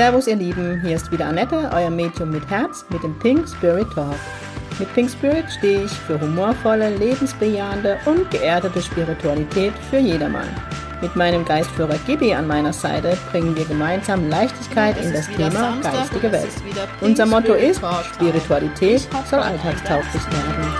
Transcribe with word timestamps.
Servus, 0.00 0.28
ihr 0.28 0.36
Lieben, 0.36 0.80
hier 0.80 0.96
ist 0.96 1.12
wieder 1.12 1.26
Annette, 1.26 1.70
euer 1.74 1.90
Medium 1.90 2.30
mit 2.30 2.48
Herz, 2.48 2.86
mit 2.88 3.02
dem 3.02 3.18
Pink 3.18 3.46
Spirit 3.46 3.86
Talk. 3.94 4.16
Mit 4.78 4.90
Pink 4.94 5.10
Spirit 5.10 5.44
stehe 5.58 5.84
ich 5.84 5.90
für 5.90 6.18
humorvolle, 6.18 6.96
lebensbejahende 6.96 7.98
und 8.06 8.30
geerdete 8.30 8.80
Spiritualität 8.80 9.74
für 9.90 9.98
jedermann. 9.98 10.48
Mit 11.02 11.14
meinem 11.16 11.44
Geistführer 11.44 11.98
Gibi 12.06 12.32
an 12.32 12.46
meiner 12.46 12.72
Seite 12.72 13.14
bringen 13.30 13.54
wir 13.54 13.66
gemeinsam 13.66 14.26
Leichtigkeit 14.30 14.96
in 15.04 15.12
das 15.12 15.26
Thema 15.28 15.50
Samstag 15.50 15.92
geistige 15.92 16.32
Welt. 16.32 16.52
Unser 17.02 17.26
Motto 17.26 17.52
ist. 17.52 17.82
Spiritualität 18.14 19.06
soll 19.30 19.40
alltagstauglich 19.40 20.22
werden. 20.32 20.74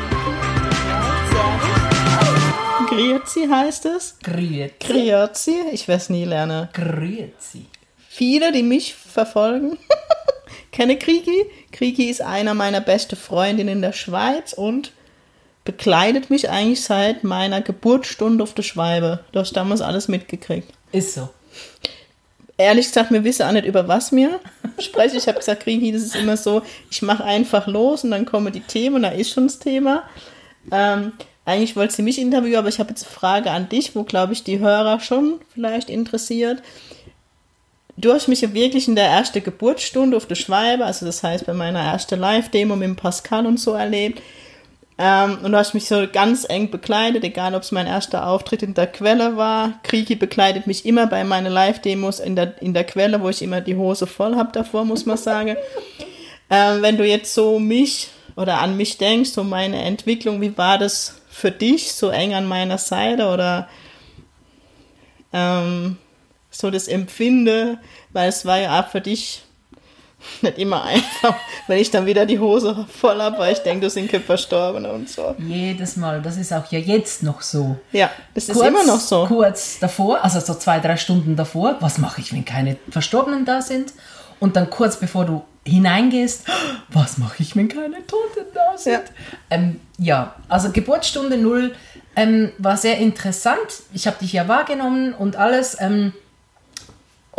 Grüezi 2.88 3.46
heißt 3.46 3.84
es. 3.84 4.16
Grüezi. 4.22 4.72
Grüezi, 4.80 5.56
ich 5.72 5.88
werde 5.88 6.00
es 6.00 6.08
nie 6.08 6.24
lernen. 6.24 6.70
Grüezi. 6.72 7.66
Viele, 8.12 8.50
die 8.50 8.64
mich 8.64 8.94
verfolgen, 9.10 9.78
kennen 10.72 10.98
Krigi. 10.98 11.46
Krigi 11.72 12.04
ist 12.10 12.22
einer 12.22 12.54
meiner 12.54 12.80
besten 12.80 13.16
Freundinnen 13.16 13.76
in 13.76 13.82
der 13.82 13.92
Schweiz 13.92 14.52
und 14.52 14.92
bekleidet 15.64 16.30
mich 16.30 16.50
eigentlich 16.50 16.82
seit 16.82 17.24
meiner 17.24 17.60
Geburtsstunde 17.60 18.42
auf 18.42 18.54
der 18.54 18.62
Schweibe. 18.62 19.24
Du 19.32 19.40
hast 19.40 19.52
damals 19.52 19.80
alles 19.80 20.08
mitgekriegt. 20.08 20.72
Ist 20.92 21.14
so. 21.14 21.28
Ehrlich 22.56 22.86
gesagt, 22.86 23.10
wir 23.10 23.24
wissen 23.24 23.44
auch 23.44 23.52
nicht, 23.52 23.66
über 23.66 23.88
was 23.88 24.12
wir 24.12 24.40
sprechen. 24.78 25.16
Ich 25.16 25.28
habe 25.28 25.38
gesagt, 25.38 25.62
Krigi, 25.62 25.92
das 25.92 26.02
ist 26.02 26.16
immer 26.16 26.36
so, 26.36 26.62
ich 26.90 27.02
mache 27.02 27.24
einfach 27.24 27.66
los 27.66 28.04
und 28.04 28.10
dann 28.10 28.26
kommen 28.26 28.52
die 28.52 28.60
Themen 28.60 28.96
und 28.96 29.02
da 29.02 29.10
ist 29.10 29.30
schon 29.30 29.46
das 29.46 29.58
Thema. 29.58 30.02
Ähm, 30.70 31.12
eigentlich 31.44 31.74
wollte 31.74 31.94
sie 31.94 32.02
mich 32.02 32.18
interviewen, 32.18 32.56
aber 32.56 32.68
ich 32.68 32.78
habe 32.78 32.90
jetzt 32.90 33.04
eine 33.04 33.12
Frage 33.12 33.50
an 33.50 33.68
dich, 33.68 33.96
wo, 33.96 34.04
glaube 34.04 34.34
ich, 34.34 34.44
die 34.44 34.58
Hörer 34.58 35.00
schon 35.00 35.40
vielleicht 35.54 35.88
interessiert. 35.88 36.62
Du 38.00 38.14
hast 38.14 38.28
mich 38.28 38.40
wirklich 38.54 38.88
in 38.88 38.96
der 38.96 39.08
ersten 39.08 39.44
Geburtsstunde 39.44 40.16
auf 40.16 40.24
der 40.24 40.34
Schweibe, 40.34 40.86
also 40.86 41.04
das 41.04 41.22
heißt 41.22 41.44
bei 41.44 41.52
meiner 41.52 41.80
ersten 41.80 42.18
Live-Demo 42.18 42.74
mit 42.74 42.88
dem 42.88 42.96
Pascal 42.96 43.44
und 43.44 43.60
so 43.60 43.72
erlebt. 43.72 44.22
Ähm, 44.96 45.38
und 45.42 45.52
du 45.52 45.58
hast 45.58 45.74
mich 45.74 45.86
so 45.86 46.06
ganz 46.10 46.46
eng 46.48 46.70
bekleidet, 46.70 47.24
egal 47.24 47.54
ob 47.54 47.62
es 47.62 47.72
mein 47.72 47.86
erster 47.86 48.26
Auftritt 48.26 48.62
in 48.62 48.72
der 48.72 48.86
Quelle 48.86 49.36
war. 49.36 49.74
Kriki 49.82 50.14
bekleidet 50.14 50.66
mich 50.66 50.86
immer 50.86 51.08
bei 51.08 51.24
meinen 51.24 51.52
Live-Demos 51.52 52.20
in 52.20 52.36
der, 52.36 52.60
in 52.62 52.72
der 52.72 52.84
Quelle, 52.84 53.20
wo 53.20 53.28
ich 53.28 53.42
immer 53.42 53.60
die 53.60 53.76
Hose 53.76 54.06
voll 54.06 54.34
habe 54.34 54.52
davor, 54.52 54.86
muss 54.86 55.04
man 55.04 55.18
sagen. 55.18 55.56
ähm, 56.50 56.80
wenn 56.80 56.96
du 56.96 57.04
jetzt 57.04 57.34
so 57.34 57.58
mich 57.58 58.08
oder 58.34 58.60
an 58.60 58.78
mich 58.78 58.96
denkst, 58.96 59.30
so 59.30 59.44
meine 59.44 59.82
Entwicklung, 59.82 60.40
wie 60.40 60.56
war 60.56 60.78
das 60.78 61.20
für 61.28 61.50
dich, 61.50 61.92
so 61.92 62.08
eng 62.08 62.32
an 62.32 62.46
meiner 62.46 62.78
Seite 62.78 63.28
oder 63.28 63.68
ähm, 65.34 65.98
so 66.50 66.70
das 66.70 66.88
Empfinde, 66.88 67.78
weil 68.12 68.28
es 68.28 68.44
war 68.44 68.58
ja 68.58 68.80
auch 68.80 68.88
für 68.88 69.00
dich 69.00 69.42
nicht 70.42 70.58
immer 70.58 70.84
einfach, 70.84 71.34
wenn 71.66 71.78
ich 71.78 71.90
dann 71.90 72.06
wieder 72.06 72.26
die 72.26 72.38
Hose 72.38 72.86
voll 72.88 73.20
habe, 73.20 73.38
weil 73.38 73.52
ich 73.52 73.60
denke, 73.60 73.86
du 73.86 73.90
sind 73.90 74.10
verstorben 74.10 74.84
und 74.86 75.08
so. 75.08 75.34
Jedes 75.38 75.96
Mal. 75.96 76.20
Das 76.22 76.36
ist 76.36 76.52
auch 76.52 76.70
ja 76.70 76.78
jetzt 76.78 77.22
noch 77.22 77.42
so. 77.42 77.76
Ja, 77.92 78.10
das 78.34 78.48
ist 78.48 78.60
immer 78.60 78.84
noch 78.84 79.00
so. 79.00 79.26
Kurz 79.26 79.78
davor, 79.78 80.22
also 80.22 80.40
so 80.40 80.54
zwei, 80.54 80.80
drei 80.80 80.96
Stunden 80.96 81.36
davor, 81.36 81.76
was 81.80 81.98
mache 81.98 82.20
ich, 82.20 82.32
wenn 82.32 82.44
keine 82.44 82.76
Verstorbenen 82.90 83.44
da 83.44 83.62
sind? 83.62 83.92
Und 84.38 84.56
dann 84.56 84.70
kurz 84.70 84.98
bevor 84.98 85.26
du 85.26 85.44
hineingehst, 85.64 86.46
was 86.88 87.18
mache 87.18 87.42
ich, 87.42 87.56
wenn 87.56 87.68
keine 87.68 88.06
Toten 88.06 88.46
da 88.54 88.76
sind? 88.76 88.94
Ja. 88.94 89.00
Ähm, 89.50 89.80
ja, 89.98 90.34
also 90.48 90.70
Geburtsstunde 90.70 91.36
null 91.36 91.74
ähm, 92.16 92.52
war 92.58 92.76
sehr 92.76 92.98
interessant. 92.98 93.60
Ich 93.92 94.06
habe 94.06 94.16
dich 94.20 94.32
ja 94.32 94.48
wahrgenommen 94.48 95.14
und 95.14 95.36
alles. 95.36 95.76
Ähm, 95.80 96.12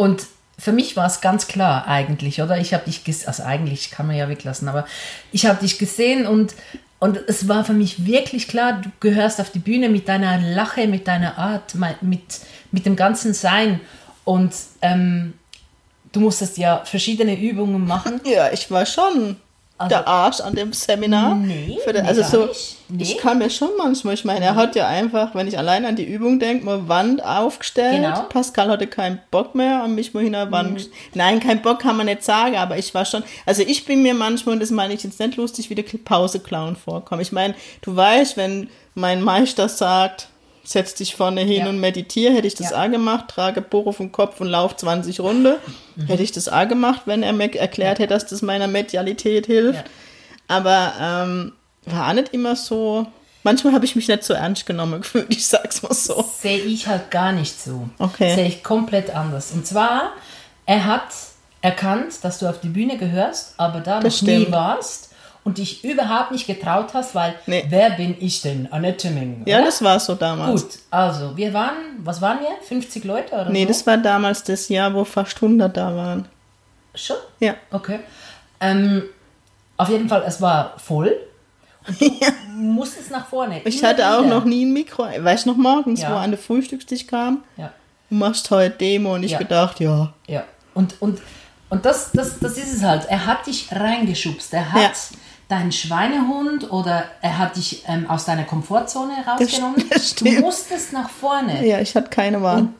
und 0.01 0.25
für 0.57 0.71
mich 0.71 0.97
war 0.97 1.05
es 1.05 1.21
ganz 1.21 1.47
klar 1.47 1.87
eigentlich, 1.87 2.41
oder? 2.41 2.57
Ich 2.57 2.73
habe 2.73 2.85
dich 2.85 3.03
gesehen, 3.03 3.27
also 3.27 3.43
eigentlich 3.43 3.91
kann 3.91 4.07
man 4.07 4.15
ja 4.15 4.27
weglassen, 4.29 4.67
aber 4.67 4.87
ich 5.31 5.45
habe 5.45 5.59
dich 5.59 5.77
gesehen 5.77 6.25
und, 6.25 6.55
und 6.97 7.17
es 7.27 7.47
war 7.47 7.63
für 7.63 7.73
mich 7.73 8.03
wirklich 8.07 8.47
klar, 8.47 8.81
du 8.81 8.89
gehörst 8.99 9.39
auf 9.39 9.51
die 9.51 9.59
Bühne 9.59 9.89
mit 9.89 10.07
deiner 10.07 10.39
Lache, 10.39 10.87
mit 10.87 11.07
deiner 11.07 11.37
Art, 11.37 11.75
mit, 12.01 12.39
mit 12.71 12.87
dem 12.87 12.95
ganzen 12.95 13.35
Sein. 13.35 13.79
Und 14.23 14.53
ähm, 14.81 15.33
du 16.11 16.19
musstest 16.19 16.57
ja 16.57 16.83
verschiedene 16.83 17.39
Übungen 17.39 17.85
machen. 17.85 18.21
Ja, 18.23 18.51
ich 18.51 18.71
war 18.71 18.87
schon 18.87 19.35
Also- 19.81 19.89
der 19.89 20.07
Arsch 20.07 20.39
an 20.41 20.55
dem 20.55 20.73
Seminar. 20.73 21.35
Nee, 21.35 21.77
den, 21.87 22.05
also 22.05 22.23
so. 22.23 22.49
Nee. 22.89 23.03
ich 23.03 23.17
kann 23.17 23.37
mir 23.37 23.49
schon 23.49 23.69
manchmal, 23.77 24.13
ich 24.15 24.25
meine, 24.25 24.43
er 24.45 24.55
hat 24.55 24.75
ja 24.75 24.87
einfach, 24.87 25.33
wenn 25.35 25.47
ich 25.47 25.57
allein 25.57 25.85
an 25.85 25.95
die 25.95 26.03
Übung 26.03 26.39
denke, 26.39 26.65
mal 26.65 26.87
Wand 26.89 27.23
aufgestellt. 27.23 28.01
Genau. 28.03 28.23
Mhm. 28.23 28.29
Pascal 28.29 28.69
hatte 28.69 28.87
keinen 28.87 29.19
Bock 29.31 29.55
mehr 29.55 29.83
an 29.83 29.95
mich 29.95 30.13
mal 30.13 30.23
hin 30.23 30.33
der 30.33 30.51
Wand. 30.51 30.77
gest- 30.79 30.89
Nein, 31.13 31.39
kein 31.39 31.61
Bock 31.61 31.79
kann 31.79 31.95
man 31.97 32.05
nicht 32.07 32.23
sagen, 32.23 32.55
aber 32.57 32.77
ich 32.77 32.93
war 32.93 33.05
schon, 33.05 33.23
also 33.45 33.63
ich 33.65 33.85
bin 33.85 34.01
mir 34.03 34.13
manchmal, 34.13 34.53
und 34.53 34.59
das 34.61 34.71
meine 34.71 34.93
ich 34.93 35.03
jetzt 35.03 35.19
nicht 35.19 35.37
lustig, 35.37 35.69
wie 35.69 35.75
der 35.75 35.83
Pause-Clown 35.83 36.75
vorkommen. 36.75 37.21
Ich 37.21 37.31
meine, 37.31 37.55
du 37.81 37.95
weißt, 37.95 38.35
wenn 38.37 38.69
mein 38.95 39.21
Meister 39.21 39.69
sagt, 39.69 40.27
setz 40.63 40.93
dich 40.95 41.15
vorne 41.15 41.41
hin 41.41 41.63
Ja. 41.63 41.69
und 41.69 41.79
meditiere, 41.79 42.33
hätte 42.33 42.47
ich 42.47 42.55
das 42.55 42.71
Ja. 42.71 42.83
auch 42.85 42.91
gemacht, 42.91 43.25
trage 43.29 43.61
Buch 43.61 43.87
auf 43.87 43.97
den 43.97 44.11
Kopf 44.11 44.39
und 44.41 44.47
lauf 44.47 44.75
20 44.77 45.19
Runde. 45.19 45.57
Mhm. 45.95 46.05
Hätte 46.07 46.23
ich 46.23 46.31
das 46.31 46.47
auch 46.49 46.67
gemacht, 46.67 47.01
wenn 47.05 47.23
er 47.23 47.33
mir 47.33 47.53
erklärt 47.55 47.99
hätte, 47.99 48.13
dass 48.13 48.25
das 48.27 48.41
meiner 48.41 48.67
Medialität 48.67 49.45
hilft. 49.47 49.83
Aber 50.47 50.93
ähm, 50.99 51.53
war 51.85 52.09
auch 52.09 52.13
nicht 52.13 52.33
immer 52.33 52.55
so. 52.55 53.07
Manchmal 53.43 53.73
habe 53.73 53.85
ich 53.85 53.95
mich 53.95 54.07
nicht 54.07 54.23
so 54.23 54.33
ernst 54.33 54.65
genommen 54.67 55.01
gefühlt, 55.01 55.27
ich 55.29 55.47
sag's 55.47 55.81
mal 55.81 55.93
so. 55.93 56.23
Sehe 56.39 56.59
ich 56.59 56.87
halt 56.87 57.09
gar 57.09 57.31
nicht 57.31 57.59
so. 57.59 57.89
Okay. 57.97 58.35
Sehe 58.35 58.47
ich 58.47 58.63
komplett 58.63 59.15
anders. 59.15 59.51
Und 59.51 59.65
zwar, 59.65 60.11
er 60.65 60.85
hat 60.85 61.07
erkannt, 61.61 62.15
dass 62.23 62.39
du 62.39 62.47
auf 62.47 62.59
die 62.59 62.69
Bühne 62.69 62.97
gehörst, 62.97 63.55
aber 63.57 63.79
da 63.79 63.95
noch 63.95 64.03
Das 64.03 64.21
nie 64.21 64.35
stimmt. 64.41 64.51
warst 64.51 65.10
und 65.43 65.57
dich 65.57 65.83
überhaupt 65.83 66.31
nicht 66.31 66.45
getraut 66.47 66.93
hast, 66.93 67.15
weil 67.15 67.35
Nee. 67.47 67.65
wer 67.69 67.91
bin 67.91 68.15
ich 68.19 68.41
denn? 68.41 68.71
Annette 68.71 69.09
Ming. 69.09 69.41
Ja, 69.45 69.61
das 69.61 69.83
war 69.83 69.99
so 69.99 70.15
damals. 70.15 70.61
Gut, 70.63 70.71
also 70.91 71.35
wir 71.35 71.53
waren, 71.53 71.75
was 71.99 72.21
waren 72.21 72.39
wir? 72.41 72.49
50 72.67 73.03
Leute 73.05 73.33
oder 73.33 73.49
Nee, 73.49 73.63
so? 73.63 73.67
das 73.69 73.87
war 73.87 73.97
damals 73.97 74.43
das 74.43 74.69
Jahr, 74.69 74.93
wo 74.93 75.03
fast 75.03 75.41
100 75.41 75.75
da 75.75 75.95
waren. 75.95 76.27
Schon? 76.93 77.17
Ja. 77.39 77.55
Okay. 77.71 77.99
Ähm, 78.59 79.03
auf 79.77 79.89
jeden 79.89 80.07
Fall, 80.07 80.23
es 80.27 80.39
war 80.41 80.73
voll. 80.77 81.15
Und 81.87 81.99
du 81.99 82.11
musstest 82.55 83.09
nach 83.09 83.25
vorne. 83.27 83.61
Ich 83.65 83.83
hatte 83.83 84.07
auch 84.07 84.23
wieder. 84.23 84.35
noch 84.35 84.45
nie 84.45 84.65
ein 84.65 84.73
Mikro. 84.73 85.03
Weißt 85.17 85.45
du 85.45 85.49
noch 85.51 85.57
morgens, 85.57 86.01
Ja. 86.01 86.11
wo 86.11 86.15
an 86.17 86.29
der 86.29 86.39
Frühstückstisch 86.39 87.07
kam? 87.07 87.43
Ja. 87.57 87.71
Du 88.09 88.15
machst 88.17 88.51
heute 88.51 88.77
Demo 88.77 89.15
und 89.15 89.23
ich 89.23 89.31
Ja. 89.31 89.39
gedacht, 89.39 89.79
ja. 89.79 90.13
Ja, 90.27 90.43
und, 90.75 91.01
und, 91.01 91.19
und 91.69 91.83
das, 91.85 92.11
das, 92.11 92.37
das 92.39 92.57
ist 92.57 92.73
es 92.75 92.83
halt. 92.83 93.05
Er 93.09 93.25
hat 93.25 93.47
dich 93.47 93.69
reingeschubst. 93.71 94.53
Er 94.53 94.71
hat 94.71 94.81
Ja. 94.81 94.91
Deinen 95.51 95.73
Schweinehund 95.73 96.71
oder 96.71 97.03
er 97.21 97.37
hat 97.37 97.57
dich 97.57 97.83
ähm, 97.87 98.09
aus 98.09 98.23
deiner 98.25 98.43
Komfortzone 98.43 99.13
rausgenommen. 99.27 99.83
das 99.89 100.15
du 100.15 100.31
musstest 100.39 100.93
nach 100.93 101.09
vorne. 101.09 101.67
Ja, 101.67 101.81
ich 101.81 101.93
hatte 101.95 102.09
keine 102.09 102.41
Wahl. 102.41 102.59
Und 102.59 102.73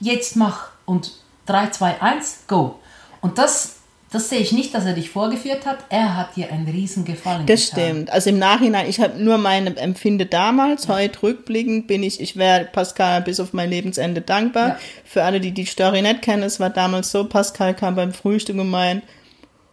jetzt 0.00 0.34
mach. 0.34 0.70
Und 0.86 1.12
3, 1.46 1.70
2, 1.70 2.00
1, 2.00 2.38
go. 2.46 2.78
Und 3.20 3.38
das, 3.38 3.76
das 4.10 4.30
sehe 4.30 4.38
ich 4.38 4.52
nicht, 4.52 4.72
dass 4.72 4.86
er 4.86 4.94
dich 4.94 5.10
vorgeführt 5.10 5.66
hat. 5.66 5.78
Er 5.90 6.16
hat 6.16 6.36
dir 6.36 6.50
einen 6.50 6.66
riesen 6.66 7.04
Gefallen 7.04 7.44
Das 7.44 7.70
getan. 7.70 7.84
stimmt. 7.84 8.10
Also 8.10 8.30
im 8.30 8.38
Nachhinein, 8.38 8.88
ich 8.88 9.00
habe 9.00 9.22
nur 9.22 9.36
meine 9.36 9.76
Empfinde 9.76 10.26
damals, 10.26 10.88
heute 10.88 11.22
rückblickend 11.22 11.86
bin 11.86 12.02
ich, 12.02 12.20
ich 12.20 12.36
wäre 12.36 12.64
Pascal 12.64 13.20
bis 13.20 13.40
auf 13.40 13.52
mein 13.52 13.68
Lebensende 13.68 14.22
dankbar. 14.22 14.68
Ja. 14.68 14.78
Für 15.04 15.24
alle, 15.24 15.40
die 15.40 15.52
die 15.52 15.66
Story 15.66 16.02
nicht 16.02 16.22
kennen, 16.22 16.44
es 16.44 16.60
war 16.60 16.70
damals 16.70 17.10
so, 17.10 17.24
Pascal 17.24 17.74
kam 17.74 17.94
beim 17.94 18.12
Frühstück 18.12 18.56
und 18.58 18.70
meint, 18.70 19.02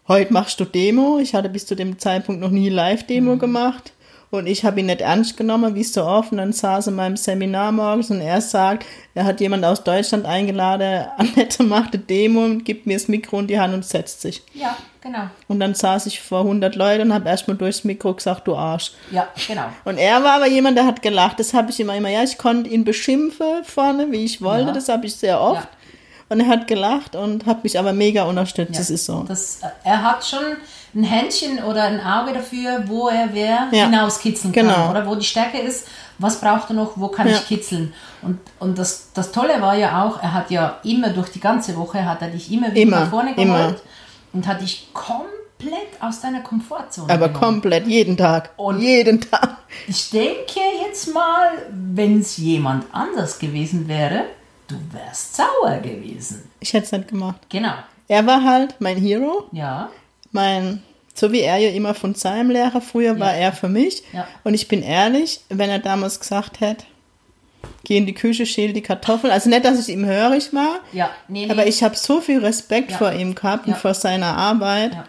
heute 0.07 0.33
machst 0.33 0.59
du 0.59 0.65
Demo. 0.65 1.19
Ich 1.19 1.33
hatte 1.35 1.49
bis 1.49 1.65
zu 1.65 1.75
dem 1.75 1.99
Zeitpunkt 1.99 2.41
noch 2.41 2.49
nie 2.49 2.69
Live-Demo 2.69 3.37
gemacht. 3.37 3.93
Und 4.33 4.47
ich 4.47 4.65
habe 4.65 4.79
ihn 4.79 4.87
nicht 4.87 5.01
ernst 5.01 5.37
genommen, 5.37 5.75
wie 5.75 5.81
es 5.81 5.93
so 5.93 6.03
oft. 6.03 6.31
Und 6.31 6.39
dann 6.39 6.53
saß 6.53 6.87
er 6.87 6.89
in 6.89 6.95
meinem 6.95 7.17
Seminar 7.17 7.71
morgens 7.71 8.09
und 8.09 8.19
er 8.19 8.41
sagt, 8.41 8.83
er 9.13 9.25
hat 9.25 9.39
jemand 9.39 9.63
aus 9.63 9.83
Deutschland 9.83 10.25
eingeladen, 10.25 11.05
Annette 11.17 11.61
macht 11.61 11.93
eine 11.93 12.01
Demo 12.01 12.43
und 12.43 12.65
gibt 12.65 12.87
mir 12.87 12.97
das 12.97 13.07
Mikro 13.07 13.39
in 13.41 13.45
die 13.45 13.59
Hand 13.59 13.75
und 13.75 13.85
setzt 13.85 14.21
sich. 14.21 14.41
Ja, 14.55 14.75
genau. 15.01 15.29
Und 15.47 15.59
dann 15.59 15.75
saß 15.75 16.07
ich 16.07 16.19
vor 16.19 16.39
100 16.39 16.75
Leuten 16.75 17.03
und 17.03 17.13
habe 17.13 17.29
erstmal 17.29 17.57
durchs 17.57 17.83
Mikro 17.83 18.15
gesagt, 18.15 18.47
du 18.47 18.55
Arsch. 18.55 18.93
Ja, 19.11 19.27
genau. 19.47 19.65
Und 19.85 19.99
er 19.99 20.23
war 20.23 20.37
aber 20.37 20.47
jemand, 20.47 20.77
der 20.77 20.87
hat 20.87 21.03
gelacht. 21.03 21.39
Das 21.39 21.53
habe 21.53 21.69
ich 21.69 21.79
immer, 21.79 21.95
immer, 21.95 22.09
ja, 22.09 22.23
ich 22.23 22.39
konnte 22.39 22.71
ihn 22.71 22.85
beschimpfen 22.85 23.63
vorne, 23.63 24.11
wie 24.11 24.25
ich 24.25 24.41
wollte. 24.41 24.69
Ja. 24.69 24.73
Das 24.73 24.89
habe 24.89 25.05
ich 25.05 25.15
sehr 25.15 25.39
oft. 25.39 25.61
Ja. 25.61 25.82
Und 26.33 26.39
er 26.39 26.47
hat 26.47 26.67
gelacht 26.67 27.15
und 27.15 27.45
hat 27.45 27.63
mich 27.63 27.77
aber 27.77 27.93
mega 27.93 28.23
unterstützt. 28.23 28.79
Das 28.79 28.89
ist 28.89 29.05
so. 29.05 29.23
Das, 29.27 29.59
er 29.83 30.01
hat 30.01 30.25
schon 30.25 30.39
ein 30.95 31.03
Händchen 31.03 31.63
oder 31.63 31.83
ein 31.83 32.01
Auge 32.01 32.33
dafür, 32.33 32.83
wo 32.87 33.07
er 33.07 33.29
wer 33.33 33.67
Ja. 33.71 33.85
hinauskitzeln 33.85 34.51
kann. 34.53 34.67
Genau. 34.67 34.89
Oder 34.89 35.05
wo 35.07 35.13
die 35.15 35.25
Stärke 35.25 35.59
ist, 35.59 35.87
was 36.17 36.39
braucht 36.41 36.69
er 36.71 36.75
noch, 36.75 36.93
wo 36.95 37.07
kann 37.09 37.27
Ja. 37.27 37.35
ich 37.35 37.47
kitzeln. 37.47 37.93
Und, 38.23 38.39
und 38.59 38.77
das, 38.79 39.09
das 39.13 39.31
Tolle 39.31 39.61
war 39.61 39.75
ja 39.75 40.03
auch, 40.03 40.21
er 40.21 40.33
hat 40.33 40.49
ja 40.51 40.77
immer 40.83 41.09
durch 41.09 41.29
die 41.29 41.39
ganze 41.39 41.75
Woche, 41.77 42.03
hat 42.05 42.21
er 42.21 42.29
dich 42.29 42.51
immer 42.51 42.67
wieder 42.71 42.81
Immer, 42.81 42.99
nach 43.01 43.09
vorne 43.11 43.33
immer. 43.35 43.57
geholt 43.59 43.81
und 44.33 44.47
hat 44.47 44.61
dich 44.61 44.87
komplett 44.93 45.87
aus 45.99 46.21
deiner 46.21 46.41
Komfortzone 46.41 47.13
aber 47.13 47.27
genommen. 47.27 47.43
komplett, 47.61 47.87
jeden 47.87 48.17
Tag. 48.17 48.49
Und- 48.57 48.81
jeden 48.81 49.21
Tag. 49.21 49.57
Ich 49.87 50.09
denke 50.09 50.59
jetzt 50.85 51.13
mal, 51.13 51.49
wenn 51.71 52.19
es 52.21 52.37
jemand 52.37 52.85
anders 52.91 53.37
gewesen 53.39 53.87
wäre, 53.87 54.23
du 54.67 54.75
wärst 54.91 55.35
sauer 55.35 55.77
gewesen. 55.81 56.49
Ich 56.59 56.73
hätte 56.73 56.85
es 56.85 56.91
nicht 56.91 57.07
gemacht. 57.09 57.39
Genau. 57.49 57.73
er 58.07 58.25
war 58.25 58.43
halt 58.43 58.75
mein 58.79 58.97
Hero, 58.97 59.45
Ja. 59.51 59.89
mein, 60.31 60.81
so 61.13 61.31
wie 61.31 61.41
er 61.41 61.57
ja 61.57 61.69
immer 61.71 61.93
von 61.93 62.15
seinem 62.15 62.49
Lehrer 62.51 62.81
früher 62.81 63.19
war, 63.19 63.33
er 63.33 63.53
für 63.53 63.69
mich. 63.69 64.03
Ja. 64.13 64.27
Und 64.43 64.53
ich 64.53 64.67
bin 64.67 64.81
ehrlich, 64.83 65.41
wenn 65.49 65.69
er 65.69 65.79
damals 65.79 66.19
gesagt 66.19 66.59
hätte, 66.59 66.85
geh 67.83 67.97
in 67.97 68.05
die 68.05 68.13
Küche, 68.13 68.45
schäl 68.45 68.73
die 68.73 68.81
Kartoffeln. 68.81 69.31
Also 69.31 69.49
nicht, 69.49 69.63
dass 69.65 69.79
ich 69.79 69.93
ihm 69.93 70.05
hörig 70.05 70.53
war, 70.53 70.79
Ja, 70.91 71.09
nee, 71.27 71.45
nee. 71.45 71.51
aber 71.51 71.65
ich 71.67 71.83
habe 71.83 71.95
so 71.95 72.19
viel 72.21 72.39
Respekt 72.39 72.91
Ja. 72.91 72.97
vor 72.97 73.11
ihm 73.13 73.35
gehabt 73.35 73.67
Ja. 73.67 73.73
und 73.73 73.79
vor 73.79 73.93
seiner 73.93 74.35
Arbeit. 74.37 74.93
Ja. 74.93 75.05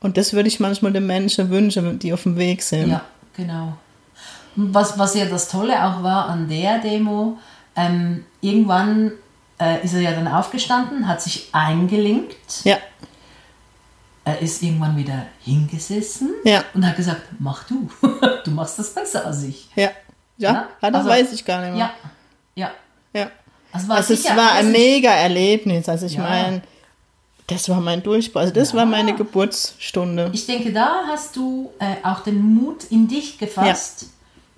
Und 0.00 0.16
das 0.16 0.32
würde 0.32 0.48
ich 0.48 0.60
manchmal 0.60 0.92
den 0.92 1.06
Menschen 1.06 1.50
wünschen, 1.50 1.98
die 1.98 2.12
auf 2.12 2.22
dem 2.24 2.36
Weg 2.36 2.62
sind. 2.62 2.90
Ja, 2.90 3.02
genau. 3.36 3.74
Was, 4.56 4.98
was 4.98 5.14
ja 5.14 5.26
das 5.26 5.48
Tolle 5.48 5.74
auch 5.84 6.02
war 6.02 6.28
an 6.28 6.48
der 6.48 6.78
Demo, 6.78 7.38
ähm, 7.76 8.24
irgendwann 8.40 9.12
äh, 9.58 9.84
ist 9.84 9.94
er 9.94 10.00
ja 10.00 10.12
dann 10.12 10.28
aufgestanden, 10.28 11.06
hat 11.08 11.20
sich 11.22 11.48
eingelinkt, 11.52 12.64
Ja, 12.64 12.78
er 14.24 14.40
ist 14.40 14.62
irgendwann 14.62 14.96
wieder 14.96 15.26
hingesessen 15.42 16.30
Ja. 16.44 16.62
und 16.74 16.86
hat 16.86 16.96
gesagt, 16.96 17.22
mach 17.38 17.64
du, 17.64 17.88
du 18.44 18.50
machst 18.50 18.78
das 18.78 18.92
besser 18.94 19.26
als 19.26 19.42
ich. 19.44 19.68
ja. 19.76 19.90
Ja, 20.36 20.52
Ja, 20.52 20.68
ja 20.80 20.90
das 20.90 20.94
also- 20.94 21.08
weiß 21.10 21.32
ich 21.32 21.44
gar 21.44 21.60
nicht 21.62 21.70
mehr. 21.76 21.78
Ja, 21.80 21.90
ja. 22.54 22.70
Ja. 23.12 23.30
Also, 23.72 23.88
war 23.88 23.96
Also 23.98 24.14
es 24.14 24.24
war 24.24 24.52
ein 24.52 24.72
mega 24.72 25.10
Erlebnis. 25.10 25.88
Also 25.88 26.06
ich 26.06 26.14
Ja. 26.14 26.22
meine, 26.22 26.62
das 27.46 27.68
war 27.68 27.80
mein 27.80 28.02
Durchbruch. 28.02 28.40
Also 28.40 28.52
das 28.54 28.72
war 28.74 28.86
meine 28.86 29.14
Geburtsstunde. 29.14 30.30
Ich 30.32 30.46
denke, 30.46 30.72
da 30.72 31.02
hast 31.08 31.36
du 31.36 31.70
äh, 31.78 31.96
auch 32.04 32.20
den 32.20 32.40
Mut 32.54 32.84
in 32.84 33.06
dich 33.08 33.38
gefasst, 33.38 34.06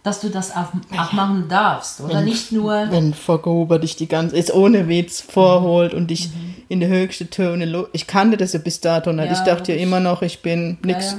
dass 0.03 0.21
du 0.21 0.29
das 0.31 0.51
auch, 0.51 0.67
auch 0.99 1.13
machen 1.13 1.47
darfst. 1.49 2.01
Oder 2.01 2.23
nicht 2.23 2.51
nur. 2.53 2.73
Wenn 2.91 3.15
Frau 3.15 3.39
Gruber 3.39 3.79
dich 3.79 3.95
die 3.97 4.09
ganze, 4.09 4.37
jetzt 4.37 4.53
ohne 4.53 4.89
Witz 4.89 5.21
vorholt 5.21 5.95
und 5.95 6.09
dich 6.09 6.31
in 6.69 6.81
die 6.81 6.87
höchste 6.89 7.31
Töne, 7.31 7.87
ich 7.93 8.07
kannte 8.07 8.37
das 8.37 8.53
ja 8.53 8.59
bis 8.59 8.81
dato 8.81 9.13
nicht. 9.13 9.27
Ja, 9.27 9.33
ich 9.33 9.39
dachte 9.41 9.73
ja 9.73 9.79
immer 9.79 10.01
noch, 10.01 10.23
ich 10.23 10.43
bin 10.43 10.79
nix. 10.85 11.13
Ja, 11.13 11.19